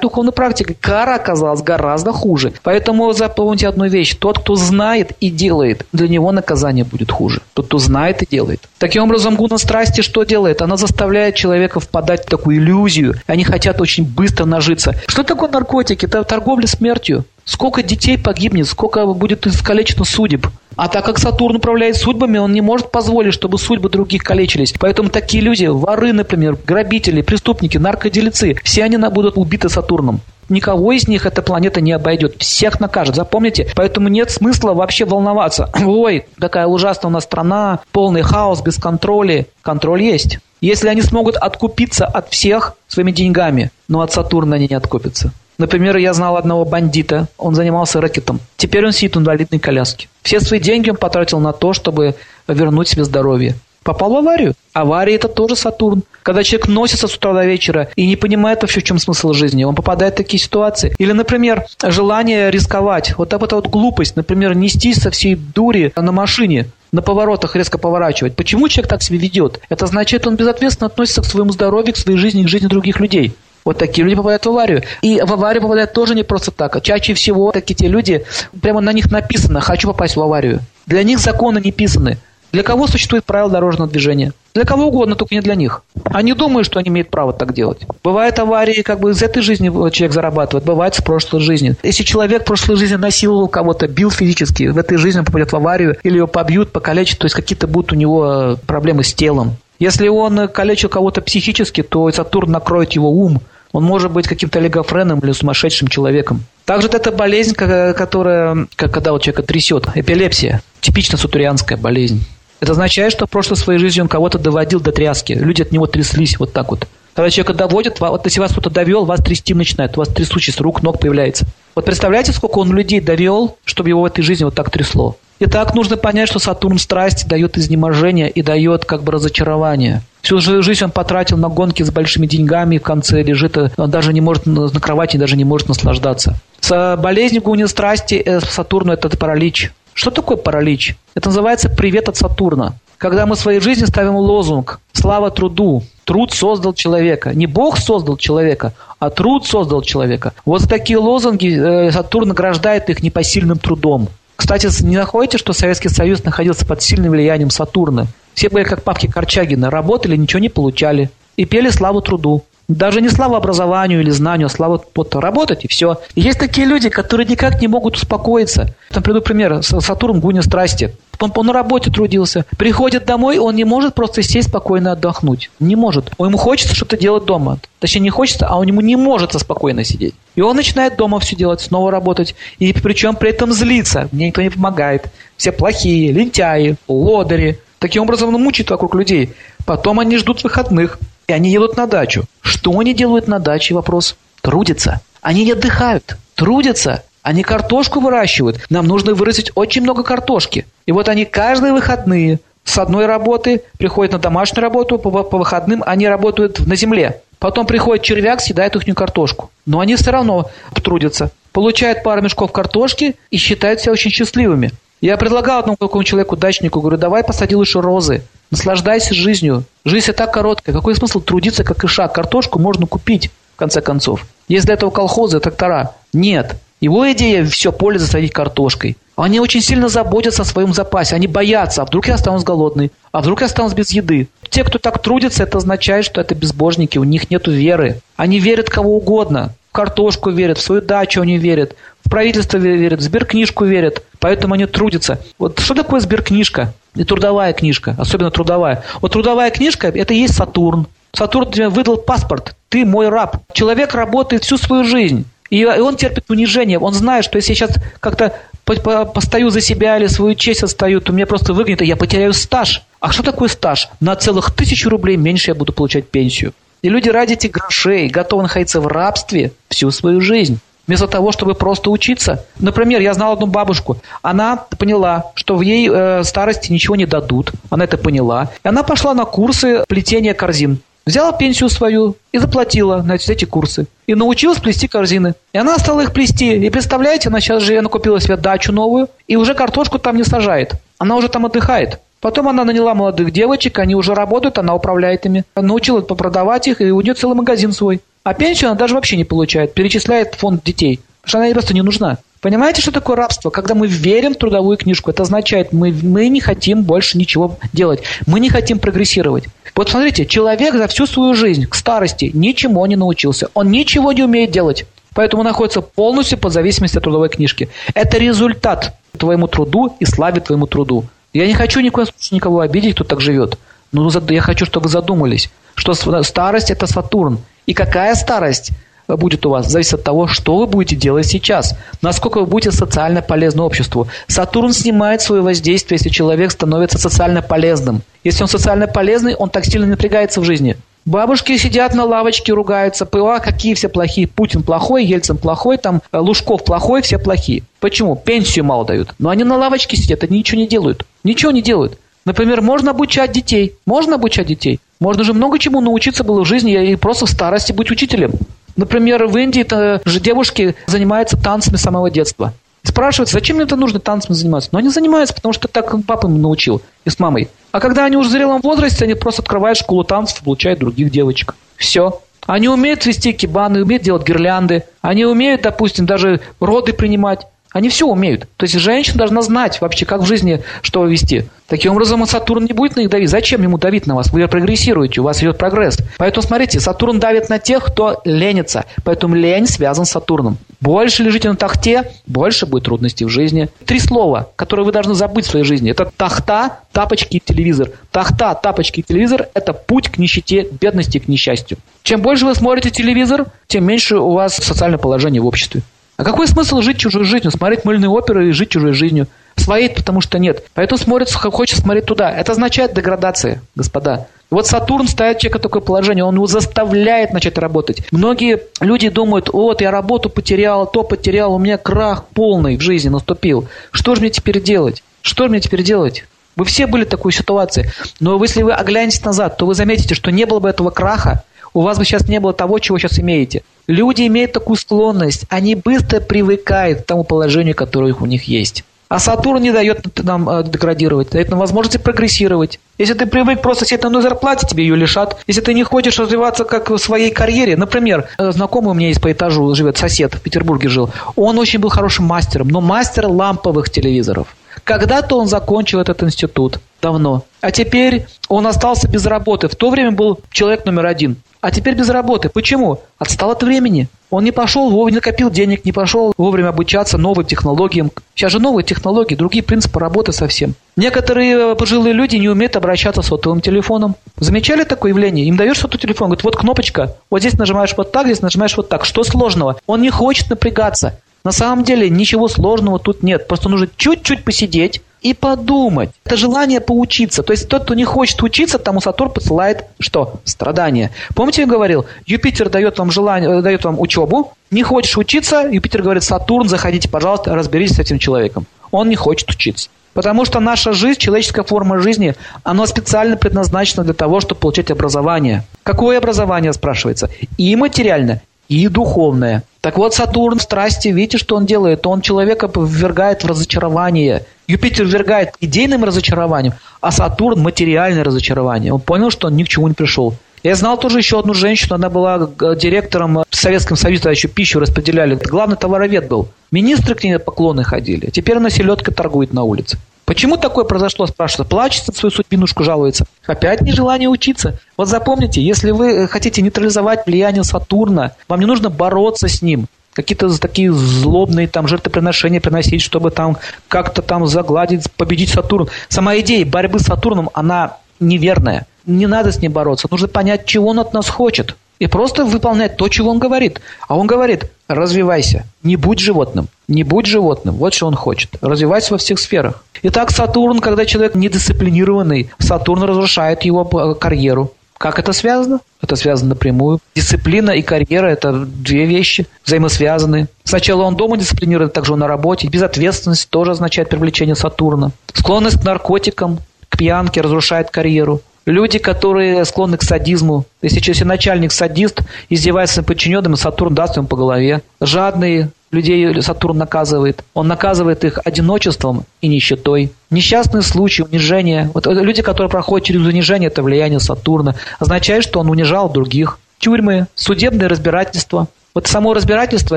духовной 0.00 0.32
практикой. 0.32 0.76
Кара 0.78 1.14
оказалась 1.14 1.62
гораздо 1.62 2.12
хуже. 2.12 2.52
Поэтому 2.62 3.12
запомните 3.12 3.66
одну 3.66 3.86
вещь. 3.86 4.14
Тот, 4.14 4.40
кто 4.40 4.56
знает 4.56 5.12
и 5.20 5.30
делает, 5.30 5.86
для 5.92 6.06
него 6.06 6.32
наказание 6.32 6.84
будет 6.84 7.10
хуже. 7.10 7.40
Тот, 7.54 7.66
кто 7.66 7.78
знает 7.78 8.22
и 8.22 8.26
делает. 8.26 8.60
Таким 8.78 9.04
образом, 9.04 9.36
гуна 9.36 9.56
страсти 9.56 10.02
что 10.02 10.24
делает? 10.24 10.60
Она 10.60 10.76
заставляет 10.76 11.36
человека 11.36 11.80
впадать 11.80 12.26
в 12.26 12.28
такую 12.28 12.58
иллюзию. 12.58 13.14
Они 13.26 13.44
хотят 13.44 13.80
очень 13.80 14.04
быстро 14.04 14.44
нажиться. 14.44 14.96
Что 15.06 15.22
такое 15.22 15.48
наркотики? 15.48 16.04
Это 16.04 16.24
торговля 16.24 16.66
смертью. 16.66 17.24
Сколько 17.48 17.82
детей 17.82 18.18
погибнет, 18.18 18.68
сколько 18.68 19.06
будет 19.06 19.46
искалечено 19.46 20.04
судеб. 20.04 20.48
А 20.76 20.88
так 20.88 21.06
как 21.06 21.18
Сатурн 21.18 21.56
управляет 21.56 21.96
судьбами, 21.96 22.36
он 22.36 22.52
не 22.52 22.60
может 22.60 22.90
позволить, 22.90 23.32
чтобы 23.32 23.58
судьбы 23.58 23.88
других 23.88 24.22
калечились. 24.22 24.74
Поэтому 24.78 25.08
такие 25.08 25.42
люди, 25.42 25.64
воры, 25.64 26.12
например, 26.12 26.58
грабители, 26.66 27.22
преступники, 27.22 27.78
наркоделицы, 27.78 28.54
все 28.64 28.84
они 28.84 28.98
будут 28.98 29.38
убиты 29.38 29.70
Сатурном. 29.70 30.20
Никого 30.50 30.92
из 30.92 31.08
них 31.08 31.24
эта 31.24 31.40
планета 31.40 31.80
не 31.80 31.92
обойдет. 31.92 32.36
Всех 32.38 32.80
накажет. 32.80 33.16
Запомните. 33.16 33.66
Поэтому 33.74 34.08
нет 34.08 34.30
смысла 34.30 34.74
вообще 34.74 35.06
волноваться. 35.06 35.70
Ой, 35.86 36.26
какая 36.38 36.66
ужасная 36.66 37.08
у 37.08 37.12
нас 37.12 37.24
страна, 37.24 37.80
полный 37.92 38.22
хаос, 38.22 38.60
без 38.60 38.76
контроля. 38.76 39.46
Контроль 39.62 40.02
есть. 40.02 40.38
Если 40.60 40.88
они 40.88 41.00
смогут 41.00 41.36
откупиться 41.36 42.04
от 42.04 42.28
всех 42.28 42.74
своими 42.88 43.10
деньгами, 43.12 43.70
но 43.88 44.02
от 44.02 44.12
Сатурна 44.12 44.56
они 44.56 44.66
не 44.68 44.76
откупятся. 44.76 45.32
Например, 45.58 45.96
я 45.96 46.12
знал 46.12 46.36
одного 46.36 46.64
бандита, 46.64 47.26
он 47.36 47.56
занимался 47.56 48.00
рэкетом. 48.00 48.38
Теперь 48.56 48.86
он 48.86 48.92
сидит 48.92 49.16
в 49.16 49.18
инвалидной 49.18 49.58
коляске. 49.58 50.08
Все 50.22 50.38
свои 50.38 50.60
деньги 50.60 50.90
он 50.90 50.96
потратил 50.96 51.40
на 51.40 51.52
то, 51.52 51.72
чтобы 51.72 52.14
вернуть 52.46 52.88
себе 52.88 53.04
здоровье. 53.04 53.56
Попал 53.82 54.12
в 54.12 54.16
аварию. 54.16 54.54
Авария– 54.72 55.14
это 55.16 55.28
тоже 55.28 55.56
Сатурн. 55.56 56.02
Когда 56.22 56.44
человек 56.44 56.68
носится 56.68 57.08
с 57.08 57.16
утра 57.16 57.32
до 57.32 57.44
вечера 57.44 57.88
и 57.96 58.06
не 58.06 58.16
понимает 58.16 58.60
вообще, 58.60 58.80
в 58.80 58.84
чем 58.84 58.98
смысл 58.98 59.32
жизни, 59.32 59.64
он 59.64 59.74
попадает 59.74 60.14
в 60.14 60.16
такие 60.18 60.40
ситуации. 60.40 60.94
Или, 60.98 61.12
например, 61.12 61.64
желание 61.82 62.50
рисковать. 62.50 63.16
Вот 63.16 63.30
так 63.30 63.40
вот, 63.40 63.66
глупость, 63.66 64.14
например, 64.14 64.54
нестись 64.54 65.00
со 65.00 65.10
всей 65.10 65.36
дури 65.36 65.92
на 65.96 66.12
машине, 66.12 66.66
на 66.92 67.02
поворотах 67.02 67.56
резко 67.56 67.78
поворачивать. 67.78 68.36
Почему 68.36 68.68
человек 68.68 68.90
так 68.90 69.02
себя 69.02 69.18
ведет? 69.18 69.60
Это 69.68 69.86
значит, 69.86 70.26
он 70.26 70.36
безответственно 70.36 70.86
относится 70.86 71.22
к 71.22 71.26
своему 71.26 71.52
здоровью, 71.52 71.94
к 71.94 71.96
своей 71.96 72.18
жизни, 72.18 72.44
к 72.44 72.48
жизни 72.48 72.66
других 72.66 73.00
людей. 73.00 73.34
Вот 73.68 73.76
такие 73.76 74.02
люди 74.02 74.16
попадают 74.16 74.46
в 74.46 74.48
аварию. 74.48 74.82
И 75.02 75.20
в 75.20 75.30
аварию 75.30 75.60
попадают 75.60 75.92
тоже 75.92 76.14
не 76.14 76.22
просто 76.22 76.50
так. 76.50 76.80
Чаще 76.82 77.12
всего 77.12 77.52
такие 77.52 77.74
те 77.74 77.86
люди, 77.86 78.24
прямо 78.62 78.80
на 78.80 78.94
них 78.94 79.10
написано 79.10 79.60
«хочу 79.60 79.88
попасть 79.88 80.16
в 80.16 80.22
аварию». 80.22 80.60
Для 80.86 81.02
них 81.02 81.18
законы 81.18 81.60
не 81.62 81.70
писаны. 81.70 82.16
Для 82.50 82.62
кого 82.62 82.86
существует 82.86 83.24
правила 83.26 83.50
дорожного 83.50 83.90
движения? 83.90 84.32
Для 84.54 84.64
кого 84.64 84.86
угодно, 84.86 85.16
только 85.16 85.34
не 85.34 85.42
для 85.42 85.54
них. 85.54 85.82
Они 86.04 86.32
думают, 86.32 86.64
что 86.64 86.78
они 86.78 86.88
имеют 86.88 87.10
право 87.10 87.34
так 87.34 87.52
делать. 87.52 87.80
Бывают 88.02 88.38
аварии, 88.38 88.80
как 88.80 89.00
бы 89.00 89.10
из 89.10 89.22
этой 89.22 89.42
жизни 89.42 89.68
человек 89.90 90.14
зарабатывает, 90.14 90.64
бывает 90.64 90.94
в 90.94 91.04
прошлой 91.04 91.42
жизни. 91.42 91.74
Если 91.82 92.04
человек 92.04 92.44
в 92.44 92.46
прошлой 92.46 92.76
жизни 92.76 92.96
насиловал 92.96 93.48
кого-то, 93.48 93.86
бил 93.86 94.10
физически, 94.10 94.68
в 94.68 94.78
этой 94.78 94.96
жизни 94.96 95.18
он 95.18 95.26
попадет 95.26 95.52
в 95.52 95.56
аварию, 95.56 95.98
или 96.02 96.16
его 96.16 96.26
побьют, 96.26 96.72
покалечат, 96.72 97.18
то 97.18 97.26
есть 97.26 97.36
какие-то 97.36 97.66
будут 97.66 97.92
у 97.92 97.96
него 97.96 98.56
проблемы 98.66 99.04
с 99.04 99.12
телом. 99.12 99.58
Если 99.78 100.08
он 100.08 100.48
калечил 100.48 100.88
кого-то 100.88 101.20
психически, 101.20 101.82
то 101.82 102.10
Сатурн 102.10 102.50
накроет 102.50 102.92
его 102.92 103.10
ум, 103.10 103.42
он 103.72 103.84
может 103.84 104.10
быть 104.10 104.26
каким-то 104.26 104.58
олигофреном 104.58 105.20
или 105.20 105.32
сумасшедшим 105.32 105.88
человеком. 105.88 106.42
Также 106.64 106.88
это 106.88 107.12
болезнь, 107.12 107.54
которая, 107.54 108.66
когда 108.76 109.12
вот 109.12 109.22
человека 109.22 109.42
трясет, 109.42 109.86
эпилепсия, 109.94 110.62
типично 110.80 111.18
сатурианская 111.18 111.78
болезнь. 111.78 112.24
Это 112.60 112.72
означает, 112.72 113.12
что 113.12 113.26
в 113.26 113.30
прошлой 113.30 113.56
своей 113.56 113.78
жизни 113.78 114.00
он 114.00 114.08
кого-то 114.08 114.38
доводил 114.38 114.80
до 114.80 114.90
тряски. 114.90 115.32
Люди 115.32 115.62
от 115.62 115.70
него 115.70 115.86
тряслись 115.86 116.38
вот 116.38 116.52
так 116.52 116.70
вот. 116.70 116.88
Когда 117.18 117.30
человека 117.30 117.54
доводят, 117.54 117.98
вот 117.98 118.24
если 118.26 118.38
вас 118.38 118.52
кто-то 118.52 118.70
довел, 118.70 119.04
вас 119.04 119.20
трясти 119.20 119.52
начинает, 119.52 119.96
у 119.96 119.98
вас 120.02 120.08
трясучесть 120.08 120.60
рук, 120.60 120.84
ног 120.84 121.00
появляется. 121.00 121.46
Вот 121.74 121.84
представляете, 121.84 122.30
сколько 122.30 122.58
он 122.58 122.72
людей 122.72 123.00
довел, 123.00 123.56
чтобы 123.64 123.88
его 123.88 124.02
в 124.02 124.04
этой 124.04 124.22
жизни 124.22 124.44
вот 124.44 124.54
так 124.54 124.70
трясло. 124.70 125.16
И 125.40 125.46
так 125.46 125.74
нужно 125.74 125.96
понять, 125.96 126.28
что 126.28 126.38
Сатурн 126.38 126.78
страсти 126.78 127.26
дает 127.26 127.58
изнеможение 127.58 128.30
и 128.30 128.40
дает 128.40 128.84
как 128.84 129.02
бы 129.02 129.10
разочарование. 129.10 130.02
Всю 130.22 130.40
свою 130.40 130.62
жизнь 130.62 130.84
он 130.84 130.92
потратил 130.92 131.38
на 131.38 131.48
гонки 131.48 131.82
с 131.82 131.90
большими 131.90 132.28
деньгами, 132.28 132.78
в 132.78 132.82
конце 132.82 133.20
лежит, 133.24 133.56
э, 133.56 133.72
он 133.76 133.90
даже 133.90 134.12
не 134.12 134.20
может 134.20 134.46
на 134.46 134.68
кровати, 134.68 135.16
даже 135.16 135.36
не 135.36 135.42
может 135.42 135.66
наслаждаться. 135.66 136.36
С 136.60 136.96
болезнью 137.02 137.42
гуни 137.42 137.64
страсти 137.64 138.22
э, 138.24 138.38
Сатурну 138.38 138.92
это 138.92 139.08
паралич. 139.16 139.72
Что 139.92 140.12
такое 140.12 140.36
паралич? 140.36 140.94
Это 141.16 141.30
называется 141.30 141.68
привет 141.68 142.08
от 142.08 142.16
Сатурна. 142.16 142.74
Когда 142.98 143.26
мы 143.26 143.36
в 143.36 143.38
своей 143.38 143.60
жизни 143.60 143.86
ставим 143.86 144.16
лозунг 144.16 144.80
«Слава 144.92 145.30
труду», 145.30 145.82
Труд 146.08 146.32
создал 146.32 146.72
человека. 146.72 147.34
Не 147.34 147.44
Бог 147.46 147.76
создал 147.76 148.16
человека, 148.16 148.72
а 148.98 149.10
труд 149.10 149.46
создал 149.46 149.82
человека. 149.82 150.32
Вот 150.46 150.66
такие 150.66 150.98
лозунги 150.98 151.54
э, 151.54 151.92
Сатурн 151.92 152.28
награждает 152.28 152.88
их 152.88 153.02
непосильным 153.02 153.58
трудом. 153.58 154.08
Кстати, 154.34 154.70
не 154.84 154.96
находите, 154.96 155.36
что 155.36 155.52
Советский 155.52 155.90
Союз 155.90 156.24
находился 156.24 156.64
под 156.64 156.80
сильным 156.80 157.10
влиянием 157.10 157.50
Сатурна? 157.50 158.06
Все 158.32 158.48
были 158.48 158.64
как 158.64 158.84
папки 158.84 159.06
Корчагина, 159.06 159.68
работали, 159.68 160.16
ничего 160.16 160.40
не 160.40 160.48
получали. 160.48 161.10
И 161.36 161.44
пели 161.44 161.68
славу 161.68 162.00
труду. 162.00 162.44
Даже 162.68 163.00
не 163.00 163.08
слава 163.08 163.38
образованию 163.38 164.02
или 164.02 164.10
знанию, 164.10 164.46
а 164.46 164.50
слава 164.50 164.84
вот 164.94 165.14
работать 165.14 165.64
и 165.64 165.68
все. 165.68 166.02
Есть 166.14 166.38
такие 166.38 166.66
люди, 166.66 166.90
которые 166.90 167.26
никак 167.26 167.62
не 167.62 167.66
могут 167.66 167.96
успокоиться. 167.96 168.74
Там 168.90 169.02
приду 169.02 169.22
пример. 169.22 169.62
Сатурн 169.62 170.20
гуня 170.20 170.42
страсти. 170.42 170.94
Он, 171.18 171.32
он 171.34 171.46
на 171.46 171.54
работе 171.54 171.90
трудился. 171.90 172.44
Приходит 172.58 173.06
домой, 173.06 173.38
он 173.38 173.56
не 173.56 173.64
может 173.64 173.94
просто 173.94 174.22
сесть 174.22 174.48
спокойно 174.48 174.92
отдохнуть. 174.92 175.50
Не 175.60 175.76
может. 175.76 176.12
Ему 176.18 176.36
хочется 176.36 176.74
что-то 176.74 176.98
делать 176.98 177.24
дома. 177.24 177.58
Точнее, 177.78 178.00
не 178.00 178.10
хочется, 178.10 178.46
а 178.46 178.58
он 178.58 178.66
ему 178.66 178.82
не 178.82 178.96
может 178.96 179.32
спокойно 179.32 179.82
сидеть. 179.82 180.14
И 180.34 180.42
он 180.42 180.54
начинает 180.54 180.96
дома 180.96 181.20
все 181.20 181.36
делать, 181.36 181.62
снова 181.62 181.90
работать. 181.90 182.34
И 182.58 182.74
причем 182.74 183.16
при 183.16 183.30
этом 183.30 183.50
злиться. 183.50 184.10
Мне 184.12 184.26
никто 184.26 184.42
не 184.42 184.50
помогает. 184.50 185.06
Все 185.38 185.52
плохие, 185.52 186.12
лентяи, 186.12 186.76
лодыри. 186.86 187.60
Таким 187.78 188.02
образом 188.02 188.34
он 188.34 188.42
мучает 188.42 188.68
вокруг 188.68 188.94
людей. 188.94 189.32
Потом 189.64 190.00
они 190.00 190.18
ждут 190.18 190.44
выходных. 190.44 190.98
И 191.28 191.32
они 191.32 191.50
едут 191.50 191.76
на 191.76 191.86
дачу. 191.86 192.24
Что 192.40 192.78
они 192.78 192.94
делают 192.94 193.28
на 193.28 193.38
даче? 193.38 193.74
Вопрос. 193.74 194.16
Трудятся. 194.40 195.02
Они 195.20 195.44
не 195.44 195.52
отдыхают. 195.52 196.16
Трудятся. 196.34 197.04
Они 197.20 197.42
картошку 197.42 198.00
выращивают. 198.00 198.64
Нам 198.70 198.86
нужно 198.86 199.12
вырастить 199.12 199.52
очень 199.54 199.82
много 199.82 200.02
картошки. 200.02 200.64
И 200.86 200.92
вот 200.92 201.10
они 201.10 201.26
каждые 201.26 201.74
выходные 201.74 202.40
с 202.64 202.78
одной 202.78 203.04
работы 203.04 203.62
приходят 203.76 204.12
на 204.12 204.18
домашнюю 204.18 204.62
работу, 204.62 204.98
по, 204.98 205.10
по 205.10 205.36
выходным 205.36 205.82
они 205.86 206.08
работают 206.08 206.60
на 206.60 206.76
земле. 206.76 207.20
Потом 207.38 207.66
приходит 207.66 208.04
червяк, 208.04 208.40
съедает 208.40 208.74
их 208.76 208.96
картошку. 208.96 209.50
Но 209.66 209.80
они 209.80 209.96
все 209.96 210.10
равно 210.10 210.50
трудятся. 210.82 211.30
Получают 211.52 212.02
пару 212.02 212.22
мешков 212.22 212.52
картошки 212.52 213.16
и 213.30 213.36
считают 213.36 213.80
себя 213.80 213.92
очень 213.92 214.10
счастливыми. 214.10 214.70
Я 215.02 215.18
предлагал 215.18 215.60
одному 215.60 215.76
такому 215.76 216.04
человеку, 216.04 216.36
дачнику, 216.36 216.80
говорю, 216.80 216.96
давай 216.96 217.22
посади 217.22 217.54
лучше 217.54 217.82
розы. 217.82 218.22
Наслаждайся 218.50 219.14
жизнью. 219.14 219.64
Жизнь 219.84 220.10
и 220.10 220.14
так 220.14 220.32
короткая. 220.32 220.74
Какой 220.74 220.94
смысл 220.94 221.20
трудиться, 221.20 221.64
как 221.64 221.84
и 221.84 221.86
шаг? 221.86 222.14
Картошку 222.14 222.58
можно 222.58 222.86
купить, 222.86 223.30
в 223.54 223.58
конце 223.58 223.80
концов. 223.80 224.26
Есть 224.48 224.64
для 224.66 224.74
этого 224.74 224.90
колхозы, 224.90 225.40
трактора. 225.40 225.94
Нет. 226.12 226.56
Его 226.80 227.10
идея 227.12 227.44
все 227.44 227.72
поле 227.72 227.98
засадить 227.98 228.32
картошкой. 228.32 228.96
Они 229.16 229.40
очень 229.40 229.60
сильно 229.60 229.88
заботятся 229.88 230.42
о 230.42 230.46
своем 230.46 230.72
запасе. 230.72 231.16
Они 231.16 231.26
боятся, 231.26 231.82
а 231.82 231.84
вдруг 231.84 232.06
я 232.06 232.14
останусь 232.14 232.44
голодный, 232.44 232.92
а 233.10 233.20
вдруг 233.20 233.40
я 233.40 233.46
останусь 233.46 233.74
без 233.74 233.90
еды. 233.90 234.28
Те, 234.48 234.62
кто 234.62 234.78
так 234.78 235.02
трудится, 235.02 235.42
это 235.42 235.58
означает, 235.58 236.04
что 236.04 236.20
это 236.20 236.34
безбожники, 236.34 236.98
у 236.98 237.04
них 237.04 237.28
нет 237.30 237.48
веры. 237.48 238.00
Они 238.16 238.38
верят 238.38 238.70
кого 238.70 238.96
угодно. 238.96 239.54
В 239.70 239.72
картошку 239.72 240.30
верят, 240.30 240.58
в 240.58 240.62
свою 240.62 240.80
дачу 240.80 241.20
они 241.20 241.36
верят, 241.36 241.74
в 242.04 242.10
правительство 242.10 242.56
верят, 242.56 243.00
в 243.00 243.02
сберкнижку 243.02 243.64
верят. 243.64 244.02
Поэтому 244.20 244.54
они 244.54 244.66
трудятся. 244.66 245.20
Вот 245.36 245.58
что 245.60 245.74
такое 245.74 246.00
сберкнижка? 246.00 246.72
И 246.98 247.04
трудовая 247.04 247.52
книжка, 247.52 247.94
особенно 247.96 248.32
трудовая. 248.32 248.82
Вот 249.00 249.12
трудовая 249.12 249.50
книжка– 249.52 249.86
это 249.94 250.12
и 250.14 250.18
есть 250.18 250.34
Сатурн. 250.34 250.88
Сатурн 251.12 251.50
тебе 251.50 251.68
выдал 251.68 251.96
паспорт. 251.96 252.56
Ты 252.68 252.84
мой 252.84 253.08
раб. 253.08 253.36
Человек 253.52 253.94
работает 253.94 254.42
всю 254.42 254.58
свою 254.58 254.82
жизнь. 254.82 255.24
И 255.48 255.64
он 255.64 255.96
терпит 255.96 256.24
унижение. 256.28 256.78
Он 256.80 256.92
знает, 256.92 257.24
что 257.24 257.36
если 257.36 257.52
я 257.52 257.54
сейчас 257.54 257.76
как-то 258.00 258.34
постою 258.64 259.50
за 259.50 259.60
себя 259.60 259.96
или 259.96 260.08
свою 260.08 260.34
честь 260.34 260.64
отстаю, 260.64 261.00
то 261.00 261.12
меня 261.12 261.26
просто 261.26 261.52
выгонят, 261.54 261.82
и 261.82 261.86
я 261.86 261.94
потеряю 261.94 262.32
стаж. 262.32 262.82
А 262.98 263.12
что 263.12 263.22
такое 263.22 263.48
стаж? 263.48 263.88
На 264.00 264.16
целых 264.16 264.52
тысячу 264.52 264.90
рублей 264.90 265.16
меньше 265.16 265.52
я 265.52 265.54
буду 265.54 265.72
получать 265.72 266.08
пенсию. 266.08 266.52
И 266.82 266.88
люди 266.88 267.08
ради 267.08 267.34
этих 267.34 267.52
грошей 267.52 268.08
готовы 268.08 268.42
находиться 268.42 268.80
в 268.80 268.88
рабстве 268.88 269.52
всю 269.68 269.92
свою 269.92 270.20
жизнь 270.20 270.58
вместо 270.88 271.06
того, 271.06 271.30
чтобы 271.30 271.54
просто 271.54 271.90
учиться. 271.90 272.44
Например, 272.58 273.00
я 273.00 273.14
знал 273.14 273.34
одну 273.34 273.46
бабушку. 273.46 273.98
Она 274.22 274.56
поняла, 274.56 275.30
что 275.34 275.54
в 275.54 275.60
ей 275.60 275.88
э, 275.88 276.24
старости 276.24 276.72
ничего 276.72 276.96
не 276.96 277.06
дадут. 277.06 277.52
Она 277.70 277.84
это 277.84 277.96
поняла. 277.96 278.50
И 278.64 278.68
она 278.68 278.82
пошла 278.82 279.14
на 279.14 279.24
курсы 279.24 279.84
плетения 279.86 280.34
корзин. 280.34 280.80
Взяла 281.06 281.32
пенсию 281.32 281.70
свою 281.70 282.16
и 282.32 282.38
заплатила 282.38 283.02
на 283.02 283.14
эти 283.14 283.44
курсы. 283.44 283.86
И 284.06 284.14
научилась 284.14 284.58
плести 284.58 284.88
корзины. 284.88 285.34
И 285.54 285.58
она 285.58 285.78
стала 285.78 286.02
их 286.02 286.12
плести. 286.12 286.54
И 286.54 286.70
представляете, 286.70 287.28
она 287.28 287.40
сейчас 287.40 287.62
же 287.62 287.78
она 287.78 287.88
купила 287.88 288.20
себе 288.20 288.36
дачу 288.36 288.72
новую. 288.72 289.08
И 289.26 289.36
уже 289.36 289.54
картошку 289.54 289.98
там 289.98 290.16
не 290.16 290.24
сажает. 290.24 290.72
Она 290.98 291.16
уже 291.16 291.28
там 291.28 291.46
отдыхает. 291.46 292.00
Потом 292.20 292.48
она 292.48 292.64
наняла 292.64 292.94
молодых 292.94 293.30
девочек, 293.30 293.78
они 293.78 293.94
уже 293.94 294.12
работают, 294.12 294.58
она 294.58 294.74
управляет 294.74 295.24
ими. 295.24 295.44
Научила 295.54 296.00
продавать 296.00 296.66
их, 296.66 296.80
и 296.80 296.90
у 296.90 297.00
нее 297.00 297.14
целый 297.14 297.36
магазин 297.36 297.72
свой. 297.72 298.00
А 298.22 298.34
пенсию 298.34 298.70
она 298.70 298.78
даже 298.78 298.94
вообще 298.94 299.16
не 299.16 299.24
получает, 299.24 299.74
перечисляет 299.74 300.34
фонд 300.34 300.64
детей, 300.64 301.00
потому 301.20 301.28
что 301.28 301.38
она 301.38 301.46
ей 301.46 301.52
просто 301.54 301.74
не 301.74 301.82
нужна. 301.82 302.18
Понимаете, 302.40 302.82
что 302.82 302.92
такое 302.92 303.16
рабство? 303.16 303.50
Когда 303.50 303.74
мы 303.74 303.88
верим 303.88 304.34
в 304.34 304.38
трудовую 304.38 304.76
книжку, 304.76 305.10
это 305.10 305.24
означает, 305.24 305.72
мы, 305.72 305.90
мы 305.90 306.28
не 306.28 306.40
хотим 306.40 306.84
больше 306.84 307.18
ничего 307.18 307.58
делать, 307.72 308.02
мы 308.26 308.38
не 308.38 308.48
хотим 308.48 308.78
прогрессировать. 308.78 309.44
Вот 309.74 309.90
смотрите, 309.90 310.24
человек 310.24 310.74
за 310.74 310.86
всю 310.86 311.06
свою 311.06 311.34
жизнь 311.34 311.66
к 311.66 311.74
старости 311.74 312.30
ничему 312.32 312.84
не 312.86 312.96
научился, 312.96 313.48
он 313.54 313.70
ничего 313.70 314.12
не 314.12 314.22
умеет 314.22 314.52
делать, 314.52 314.86
поэтому 315.14 315.42
находится 315.42 315.80
полностью 315.80 316.38
под 316.38 316.52
зависимостью 316.52 316.98
от 316.98 317.04
трудовой 317.04 317.28
книжки. 317.28 317.68
Это 317.94 318.18
результат 318.18 318.94
твоему 319.16 319.48
труду 319.48 319.96
и 319.98 320.04
славе 320.04 320.40
твоему 320.40 320.66
труду. 320.66 321.04
Я 321.32 321.46
не 321.46 321.54
хочу 321.54 321.80
ни 321.80 321.90
случае 321.90 322.12
никого 322.32 322.60
обидеть, 322.60 322.94
кто 322.94 323.04
так 323.04 323.20
живет. 323.20 323.58
Но 323.90 324.10
я 324.28 324.40
хочу, 324.40 324.66
чтобы 324.66 324.84
вы 324.84 324.90
задумались, 324.90 325.50
что 325.74 325.94
старость– 325.94 326.70
это 326.72 326.86
Сатурн. 326.86 327.38
И 327.68 327.74
какая 327.74 328.14
старость 328.14 328.70
будет 329.06 329.44
у 329.44 329.50
вас, 329.50 329.68
зависит 329.68 329.92
от 329.92 330.02
того, 330.02 330.26
что 330.26 330.56
вы 330.56 330.66
будете 330.66 330.96
делать 330.96 331.26
сейчас, 331.26 331.76
насколько 332.00 332.40
вы 332.40 332.46
будете 332.46 332.72
социально 332.72 333.20
полезны 333.20 333.62
обществу. 333.62 334.08
Сатурн 334.26 334.72
снимает 334.72 335.20
свое 335.20 335.42
воздействие, 335.42 335.96
если 335.96 336.08
человек 336.08 336.50
становится 336.50 336.96
социально 336.98 337.42
полезным. 337.42 338.00
Если 338.24 338.42
он 338.42 338.48
социально 338.48 338.86
полезный, 338.86 339.34
он 339.34 339.50
так 339.50 339.66
сильно 339.66 339.86
напрягается 339.86 340.40
в 340.40 340.44
жизни. 340.44 340.78
Бабушки 341.04 341.58
сидят 341.58 341.94
на 341.94 342.04
лавочке, 342.04 342.54
ругаются. 342.54 343.04
ПА, 343.04 343.38
какие 343.40 343.74
все 343.74 343.90
плохие. 343.90 344.26
Путин 344.26 344.62
плохой, 344.62 345.04
Ельцин 345.04 345.36
плохой, 345.36 345.76
там 345.76 346.00
э, 346.10 346.18
Лужков 346.18 346.64
плохой, 346.64 347.02
все 347.02 347.18
плохие. 347.18 347.64
Почему? 347.80 348.16
Пенсию 348.16 348.64
мало 348.64 348.86
дают. 348.86 349.14
Но 349.18 349.28
они 349.28 349.44
на 349.44 349.58
лавочке 349.58 349.96
сидят, 349.96 350.22
они 350.24 350.38
ничего 350.38 350.58
не 350.58 350.66
делают. 350.66 351.04
Ничего 351.22 351.50
не 351.50 351.60
делают. 351.60 351.98
Например, 352.24 352.62
можно 352.62 352.92
обучать 352.92 353.32
детей. 353.32 353.74
Можно 353.86 354.14
обучать 354.14 354.46
детей. 354.46 354.80
Можно 355.00 355.24
же 355.24 355.32
много 355.32 355.58
чему 355.58 355.80
научиться 355.80 356.24
было 356.24 356.44
в 356.44 356.46
жизни 356.46 356.90
и 356.92 356.96
просто 356.96 357.26
в 357.26 357.30
старости 357.30 357.72
быть 357.72 357.90
учителем. 357.90 358.32
Например, 358.76 359.26
в 359.26 359.36
Индии 359.36 359.62
это 359.62 360.00
же 360.04 360.20
девушки 360.20 360.74
занимаются 360.86 361.36
танцами 361.36 361.76
с 361.76 361.82
самого 361.82 362.10
детства. 362.10 362.52
Спрашивают, 362.82 363.28
зачем 363.28 363.56
мне 363.56 363.64
это 363.64 363.76
нужно 363.76 363.98
танцами 364.00 364.34
заниматься? 364.34 364.70
Но 364.72 364.78
они 364.78 364.88
занимаются, 364.88 365.34
потому 365.34 365.52
что 365.52 365.68
так 365.68 365.94
папа 366.06 366.26
им 366.26 366.40
научил 366.40 366.80
и 367.04 367.10
с 367.10 367.18
мамой. 367.18 367.48
А 367.72 367.80
когда 367.80 368.04
они 368.04 368.16
уже 368.16 368.28
в 368.28 368.32
зрелом 368.32 368.60
возрасте, 368.60 369.04
они 369.04 369.14
просто 369.14 369.42
открывают 369.42 369.78
школу 369.78 370.04
танцев 370.04 370.40
и 370.40 370.44
получают 370.44 370.80
других 370.80 371.10
девочек. 371.10 371.54
Все. 371.76 372.20
Они 372.46 372.68
умеют 372.68 373.04
вести 373.04 373.32
кибаны, 373.32 373.82
умеют 373.82 374.04
делать 374.04 374.26
гирлянды. 374.26 374.84
Они 375.02 375.24
умеют, 375.24 375.62
допустим, 375.62 376.06
даже 376.06 376.40
роды 376.60 376.92
принимать. 376.92 377.46
Они 377.72 377.88
все 377.88 378.06
умеют. 378.06 378.48
То 378.56 378.64
есть 378.64 378.78
женщина 378.78 379.18
должна 379.18 379.42
знать 379.42 379.80
вообще, 379.80 380.06
как 380.06 380.22
в 380.22 380.26
жизни 380.26 380.62
что 380.82 381.04
вести. 381.04 381.44
Таким 381.66 381.92
образом, 381.92 382.24
Сатурн 382.24 382.64
не 382.64 382.72
будет 382.72 382.96
на 382.96 383.00
них 383.00 383.10
давить. 383.10 383.28
Зачем 383.28 383.62
ему 383.62 383.76
давить 383.76 384.06
на 384.06 384.14
вас? 384.14 384.32
Вы 384.32 384.48
прогрессируете, 384.48 385.20
у 385.20 385.24
вас 385.24 385.42
идет 385.42 385.58
прогресс. 385.58 385.98
Поэтому 386.16 386.46
смотрите, 386.46 386.80
Сатурн 386.80 387.20
давит 387.20 387.50
на 387.50 387.58
тех, 387.58 387.84
кто 387.84 388.22
ленится. 388.24 388.86
Поэтому 389.04 389.34
лень 389.34 389.66
связан 389.66 390.06
с 390.06 390.10
Сатурном. 390.10 390.56
Больше 390.80 391.22
лежите 391.22 391.50
на 391.50 391.56
тахте, 391.56 392.10
больше 392.26 392.64
будет 392.64 392.84
трудностей 392.84 393.26
в 393.26 393.28
жизни. 393.28 393.68
Три 393.84 394.00
слова, 394.00 394.48
которые 394.56 394.86
вы 394.86 394.92
должны 394.92 395.14
забыть 395.14 395.44
в 395.46 395.50
своей 395.50 395.66
жизни. 395.66 395.90
Это 395.90 396.10
тахта, 396.16 396.80
тапочки 396.92 397.36
и 397.36 397.40
телевизор. 397.40 397.90
Тахта, 398.10 398.54
тапочки 398.54 399.00
и 399.00 399.02
телевизор– 399.02 399.48
это 399.54 399.74
путь 399.74 400.08
к 400.08 400.16
нищете, 400.16 400.68
бедности, 400.80 401.18
к 401.18 401.28
несчастью. 401.28 401.76
Чем 402.02 402.22
больше 402.22 402.46
вы 402.46 402.54
смотрите 402.54 402.90
телевизор, 402.90 403.46
тем 403.66 403.84
меньше 403.84 404.16
у 404.16 404.32
вас 404.32 404.56
социальное 404.56 404.98
положение 404.98 405.42
в 405.42 405.46
обществе. 405.46 405.82
А 406.18 406.24
какой 406.24 406.48
смысл 406.48 406.80
жить 406.80 406.98
чужой 406.98 407.22
жизнью, 407.22 407.52
смотреть 407.52 407.84
мыльные 407.84 408.08
оперы 408.08 408.48
и 408.48 408.52
жить 408.52 408.70
чужой 408.70 408.92
жизнью? 408.92 409.28
Своей 409.54 409.88
потому 409.88 410.20
что 410.20 410.40
нет. 410.40 410.64
Поэтому 410.74 410.98
смотрит, 410.98 411.30
хочет 411.30 411.78
смотреть 411.78 412.06
туда. 412.06 412.28
Это 412.28 412.52
означает 412.52 412.92
деградация, 412.92 413.62
господа. 413.76 414.26
Вот 414.50 414.66
Сатурн 414.66 415.06
ставит 415.06 415.38
человека 415.38 415.60
в 415.60 415.62
такое 415.62 415.80
положение, 415.80 416.24
он 416.24 416.34
его 416.34 416.48
заставляет 416.48 417.32
начать 417.32 417.56
работать. 417.56 418.02
Многие 418.10 418.62
люди 418.80 419.10
думают, 419.10 419.48
вот 419.52 419.80
я 419.80 419.92
работу 419.92 420.28
потерял, 420.28 420.90
то 420.90 421.04
потерял, 421.04 421.54
у 421.54 421.58
меня 421.58 421.78
крах 421.78 422.24
полный 422.34 422.76
в 422.78 422.80
жизни 422.80 423.10
наступил. 423.10 423.68
Что 423.92 424.16
же 424.16 424.22
мне 424.22 424.30
теперь 424.30 424.60
делать? 424.60 425.04
Что 425.22 425.44
же 425.44 425.50
мне 425.50 425.60
теперь 425.60 425.84
делать? 425.84 426.24
Вы 426.56 426.64
все 426.64 426.88
были 426.88 427.04
в 427.04 427.08
такой 427.08 427.32
ситуации. 427.32 427.92
Но 428.18 428.42
если 428.42 428.64
вы 428.64 428.72
оглянетесь 428.72 429.24
назад, 429.24 429.56
то 429.56 429.66
вы 429.66 429.74
заметите, 429.74 430.16
что 430.16 430.32
не 430.32 430.46
было 430.46 430.58
бы 430.58 430.68
этого 430.68 430.90
краха, 430.90 431.44
у 431.74 431.82
вас 431.82 431.96
бы 431.96 432.04
сейчас 432.04 432.26
не 432.26 432.40
было 432.40 432.52
того, 432.52 432.80
чего 432.80 432.98
сейчас 432.98 433.20
имеете. 433.20 433.62
Люди 433.88 434.26
имеют 434.26 434.52
такую 434.52 434.76
склонность, 434.76 435.46
они 435.48 435.74
быстро 435.74 436.20
привыкают 436.20 437.00
к 437.00 437.04
тому 437.04 437.24
положению, 437.24 437.74
которое 437.74 438.12
у 438.12 438.26
них 438.26 438.44
есть. 438.44 438.84
А 439.08 439.18
Сатурн 439.18 439.62
не 439.62 439.72
дает 439.72 440.22
нам 440.22 440.46
э, 440.50 440.62
деградировать, 440.62 441.30
дает 441.30 441.48
нам 441.48 441.58
возможность 441.58 442.02
прогрессировать. 442.02 442.78
Если 442.98 443.14
ты 443.14 443.24
привык 443.24 443.62
просто 443.62 443.86
сидеть 443.86 444.02
на 444.02 444.08
одной 444.08 444.20
зарплате, 444.20 444.66
тебе 444.66 444.84
ее 444.84 444.96
лишат. 444.96 445.38
Если 445.46 445.62
ты 445.62 445.72
не 445.72 445.82
хочешь 445.82 446.18
развиваться 446.18 446.64
как 446.64 446.90
в 446.90 446.98
своей 446.98 447.30
карьере, 447.30 447.78
например, 447.78 448.28
э, 448.36 448.52
знакомый 448.52 448.90
у 448.90 448.94
меня 448.94 449.08
есть 449.08 449.22
по 449.22 449.32
этажу, 449.32 449.74
живет 449.74 449.96
сосед, 449.96 450.34
в 450.34 450.42
Петербурге 450.42 450.90
жил, 450.90 451.08
он 451.36 451.58
очень 451.58 451.78
был 451.78 451.88
хорошим 451.88 452.26
мастером, 452.26 452.68
но 452.68 452.82
мастер 452.82 453.26
ламповых 453.26 453.88
телевизоров. 453.88 454.54
Когда-то 454.84 455.38
он 455.38 455.48
закончил 455.48 456.00
этот 456.00 456.22
институт, 456.22 456.78
давно. 457.00 457.44
А 457.60 457.70
теперь 457.70 458.26
он 458.48 458.66
остался 458.66 459.08
без 459.08 459.26
работы. 459.26 459.68
В 459.68 459.76
то 459.76 459.90
время 459.90 460.12
был 460.12 460.40
человек 460.50 460.84
номер 460.84 461.06
один 461.06 461.36
а 461.60 461.70
теперь 461.70 461.94
без 461.94 462.08
работы. 462.08 462.48
Почему? 462.48 463.00
Отстал 463.18 463.50
от 463.50 463.62
времени. 463.62 464.08
Он 464.30 464.44
не 464.44 464.52
пошел, 464.52 464.90
вовремя 464.90 465.16
накопил 465.16 465.50
денег, 465.50 465.84
не 465.84 465.92
пошел 465.92 466.34
вовремя 466.36 466.68
обучаться 466.68 467.16
новым 467.16 467.46
технологиям. 467.46 468.12
Сейчас 468.34 468.52
же 468.52 468.60
новые 468.60 468.84
технологии, 468.84 469.34
другие 469.34 469.64
принципы 469.64 469.98
работы 469.98 470.32
совсем. 470.32 470.74
Некоторые 470.96 471.72
э, 471.72 471.74
пожилые 471.74 472.12
люди 472.12 472.36
не 472.36 472.48
умеют 472.48 472.76
обращаться 472.76 473.22
с 473.22 473.26
сотовым 473.26 473.62
телефоном. 473.62 474.16
Замечали 474.36 474.84
такое 474.84 475.12
явление? 475.12 475.46
Им 475.46 475.56
даешь 475.56 475.78
сотовый 475.78 476.00
телефон, 476.00 476.28
говорит, 476.28 476.44
вот 476.44 476.56
кнопочка, 476.56 477.16
вот 477.30 477.40
здесь 477.40 477.54
нажимаешь 477.54 477.94
вот 477.96 478.12
так, 478.12 478.26
здесь 478.26 478.42
нажимаешь 478.42 478.76
вот 478.76 478.90
так. 478.90 479.06
Что 479.06 479.24
сложного? 479.24 479.76
Он 479.86 480.02
не 480.02 480.10
хочет 480.10 480.50
напрягаться. 480.50 481.18
На 481.42 481.52
самом 481.52 481.84
деле 481.84 482.10
ничего 482.10 482.48
сложного 482.48 482.98
тут 482.98 483.22
нет. 483.22 483.48
Просто 483.48 483.70
нужно 483.70 483.88
чуть-чуть 483.96 484.44
посидеть, 484.44 485.00
и 485.22 485.34
подумать. 485.34 486.10
Это 486.24 486.36
желание 486.36 486.80
поучиться. 486.80 487.42
То 487.42 487.52
есть 487.52 487.68
тот, 487.68 487.84
кто 487.84 487.94
не 487.94 488.04
хочет 488.04 488.42
учиться, 488.42 488.78
тому 488.78 489.00
Сатурн 489.00 489.32
посылает 489.32 489.84
что? 489.98 490.40
Страдания. 490.44 491.10
Помните, 491.34 491.62
я 491.62 491.66
говорил, 491.68 492.06
Юпитер 492.26 492.68
дает 492.68 492.98
вам 492.98 493.10
желание, 493.10 493.58
э, 493.58 493.62
дает 493.62 493.84
вам 493.84 494.00
учебу, 494.00 494.52
не 494.70 494.82
хочешь 494.82 495.16
учиться, 495.16 495.68
Юпитер 495.70 496.02
говорит, 496.02 496.22
Сатурн, 496.22 496.68
заходите, 496.68 497.08
пожалуйста, 497.08 497.54
разберитесь 497.54 497.96
с 497.96 498.00
этим 498.00 498.18
человеком. 498.18 498.66
Он 498.90 499.08
не 499.08 499.16
хочет 499.16 499.50
учиться. 499.50 499.90
Потому 500.14 500.44
что 500.44 500.58
наша 500.58 500.92
жизнь, 500.92 501.20
человеческая 501.20 501.62
форма 501.62 502.00
жизни, 502.00 502.34
она 502.64 502.86
специально 502.86 503.36
предназначена 503.36 504.02
для 504.04 504.14
того, 504.14 504.40
чтобы 504.40 504.60
получать 504.60 504.90
образование. 504.90 505.64
Какое 505.84 506.18
образование, 506.18 506.72
спрашивается? 506.72 507.30
И 507.56 507.76
материальное, 507.76 508.42
и 508.68 508.88
духовное. 508.88 509.62
Так 509.80 509.96
вот, 509.96 510.14
Сатурн 510.14 510.58
в 510.58 510.62
страсти, 510.62 511.08
видите, 511.08 511.38
что 511.38 511.56
он 511.56 511.66
делает? 511.66 512.06
Он 512.06 512.20
человека 512.20 512.68
ввергает 512.74 513.44
в 513.44 513.46
разочарование. 513.46 514.44
Юпитер 514.68 515.06
ввергает 515.06 515.54
идейным 515.60 516.04
разочарованием, 516.04 516.74
а 517.00 517.10
Сатурн 517.10 517.60
материальное 517.60 518.22
разочарование. 518.22 518.92
Он 518.92 519.00
понял, 519.00 519.30
что 519.30 519.46
он 519.46 519.56
ни 519.56 519.64
к 519.64 519.68
чему 519.68 519.88
не 519.88 519.94
пришел. 519.94 520.34
Я 520.62 520.74
знал 520.74 520.98
тоже 520.98 521.18
еще 521.18 521.38
одну 521.38 521.54
женщину, 521.54 521.94
она 521.94 522.10
была 522.10 522.36
э, 522.60 522.76
директором 522.76 523.44
в 523.48 523.56
Советском 523.56 523.96
Союзе, 523.96 524.22
тогда 524.22 524.32
еще 524.32 524.48
пищу 524.48 524.78
распределяли. 524.78 525.36
Главный 525.36 525.76
товаровед 525.76 526.28
был. 526.28 526.48
Министры 526.70 527.14
к 527.14 527.24
ней 527.24 527.38
поклоны 527.38 527.82
ходили. 527.82 528.28
Теперь 528.28 528.58
она 528.58 528.68
селедкой 528.68 529.14
торгует 529.14 529.54
на 529.54 529.62
улице. 529.62 529.96
Почему 530.26 530.58
такое 530.58 530.84
произошло, 530.84 531.26
спрашивается. 531.26 531.70
Плачется, 531.70 532.12
свою 532.12 532.30
судьбинушку 532.30 532.84
жалуется. 532.84 533.24
Опять 533.46 533.80
нежелание 533.80 534.28
учиться. 534.28 534.78
Вот 534.98 535.08
запомните, 535.08 535.62
если 535.62 535.92
вы 535.92 536.10
э, 536.10 536.26
хотите 536.26 536.60
нейтрализовать 536.60 537.24
влияние 537.24 537.64
Сатурна, 537.64 538.32
вам 538.48 538.60
не 538.60 538.66
нужно 538.66 538.90
бороться 538.90 539.48
с 539.48 539.62
ним 539.62 539.86
какие-то 540.18 540.58
такие 540.58 540.92
злобные 540.92 541.68
там 541.68 541.86
жертвоприношения 541.86 542.60
приносить, 542.60 543.02
чтобы 543.02 543.30
там 543.30 543.56
как-то 543.86 544.20
там 544.20 544.48
загладить, 544.48 545.08
победить 545.12 545.50
Сатурн. 545.50 545.88
Сама 546.08 546.36
идея 546.40 546.66
борьбы 546.66 546.98
с 546.98 547.04
Сатурном, 547.04 547.50
она 547.54 547.98
неверная. 548.18 548.88
Не 549.06 549.28
надо 549.28 549.52
с 549.52 549.60
ним 549.60 549.70
бороться. 549.70 550.08
Нужно 550.10 550.26
понять, 550.26 550.66
чего 550.66 550.88
он 550.88 550.98
от 550.98 551.14
нас 551.14 551.28
хочет. 551.28 551.76
И 552.00 552.08
просто 552.08 552.44
выполнять 552.44 552.96
то, 552.96 553.08
чего 553.08 553.30
он 553.30 553.38
говорит. 553.38 553.80
А 554.08 554.16
он 554.16 554.26
говорит, 554.26 554.64
развивайся, 554.88 555.66
не 555.84 555.94
будь 555.94 556.18
животным, 556.18 556.66
не 556.88 557.04
будь 557.04 557.26
животным. 557.26 557.76
Вот 557.76 557.94
что 557.94 558.08
он 558.08 558.16
хочет. 558.16 558.50
Развивайся 558.60 559.14
во 559.14 559.18
всех 559.18 559.38
сферах. 559.38 559.84
Итак, 560.02 560.32
Сатурн, 560.32 560.80
когда 560.80 561.06
человек 561.06 561.36
недисциплинированный, 561.36 562.50
Сатурн 562.58 563.04
разрушает 563.04 563.62
его 563.62 563.84
карьеру. 564.16 564.72
Как 564.98 565.20
это 565.20 565.32
связано? 565.32 565.80
Это 566.02 566.16
связано 566.16 566.50
напрямую. 566.50 566.98
Дисциплина 567.14 567.70
и 567.70 567.82
карьера– 567.82 568.26
это 568.28 568.52
две 568.52 569.06
вещи 569.06 569.46
взаимосвязанные. 569.64 570.48
Сначала 570.64 571.02
он 571.02 571.16
дома 571.16 571.36
дисциплинирует, 571.36 571.92
также 571.92 572.12
он 572.12 572.18
на 572.18 572.26
работе. 572.26 572.66
Безответственность 572.68 573.48
тоже 573.48 573.72
означает 573.72 574.08
привлечение 574.08 574.56
Сатурна. 574.56 575.12
Склонность 575.32 575.80
к 575.80 575.84
наркотикам, 575.84 576.58
к 576.88 576.98
пьянке 576.98 577.40
разрушает 577.40 577.90
карьеру. 577.90 578.42
Люди, 578.66 578.98
которые 578.98 579.64
склонны 579.64 579.96
к 579.96 580.02
садизму. 580.02 580.66
Если, 580.82 581.00
если 581.02 581.24
начальник 581.24 581.72
садист, 581.72 582.20
издевается 582.50 582.98
над 582.98 583.06
подчиненным, 583.06 583.56
Сатурн 583.56 583.94
даст 583.94 584.16
ему 584.16 584.26
по 584.26 584.36
голове. 584.36 584.82
Жадные, 585.00 585.70
людей 585.90 586.40
Сатурн 586.42 586.78
наказывает. 586.78 587.44
Он 587.54 587.68
наказывает 587.68 588.24
их 588.24 588.38
одиночеством 588.44 589.24
и 589.40 589.48
нищетой. 589.48 590.12
Несчастные 590.30 590.82
случаи, 590.82 591.22
унижения. 591.22 591.90
Вот 591.94 592.06
люди, 592.06 592.42
которые 592.42 592.70
проходят 592.70 593.06
через 593.06 593.20
унижение, 593.20 593.68
это 593.68 593.82
влияние 593.82 594.20
Сатурна. 594.20 594.74
Означает, 594.98 595.44
что 595.44 595.60
он 595.60 595.70
унижал 595.70 596.10
других. 596.10 596.58
Тюрьмы, 596.78 597.26
судебное 597.34 597.88
разбирательство. 597.88 598.68
Вот 598.94 599.06
само 599.06 599.34
разбирательство– 599.34 599.94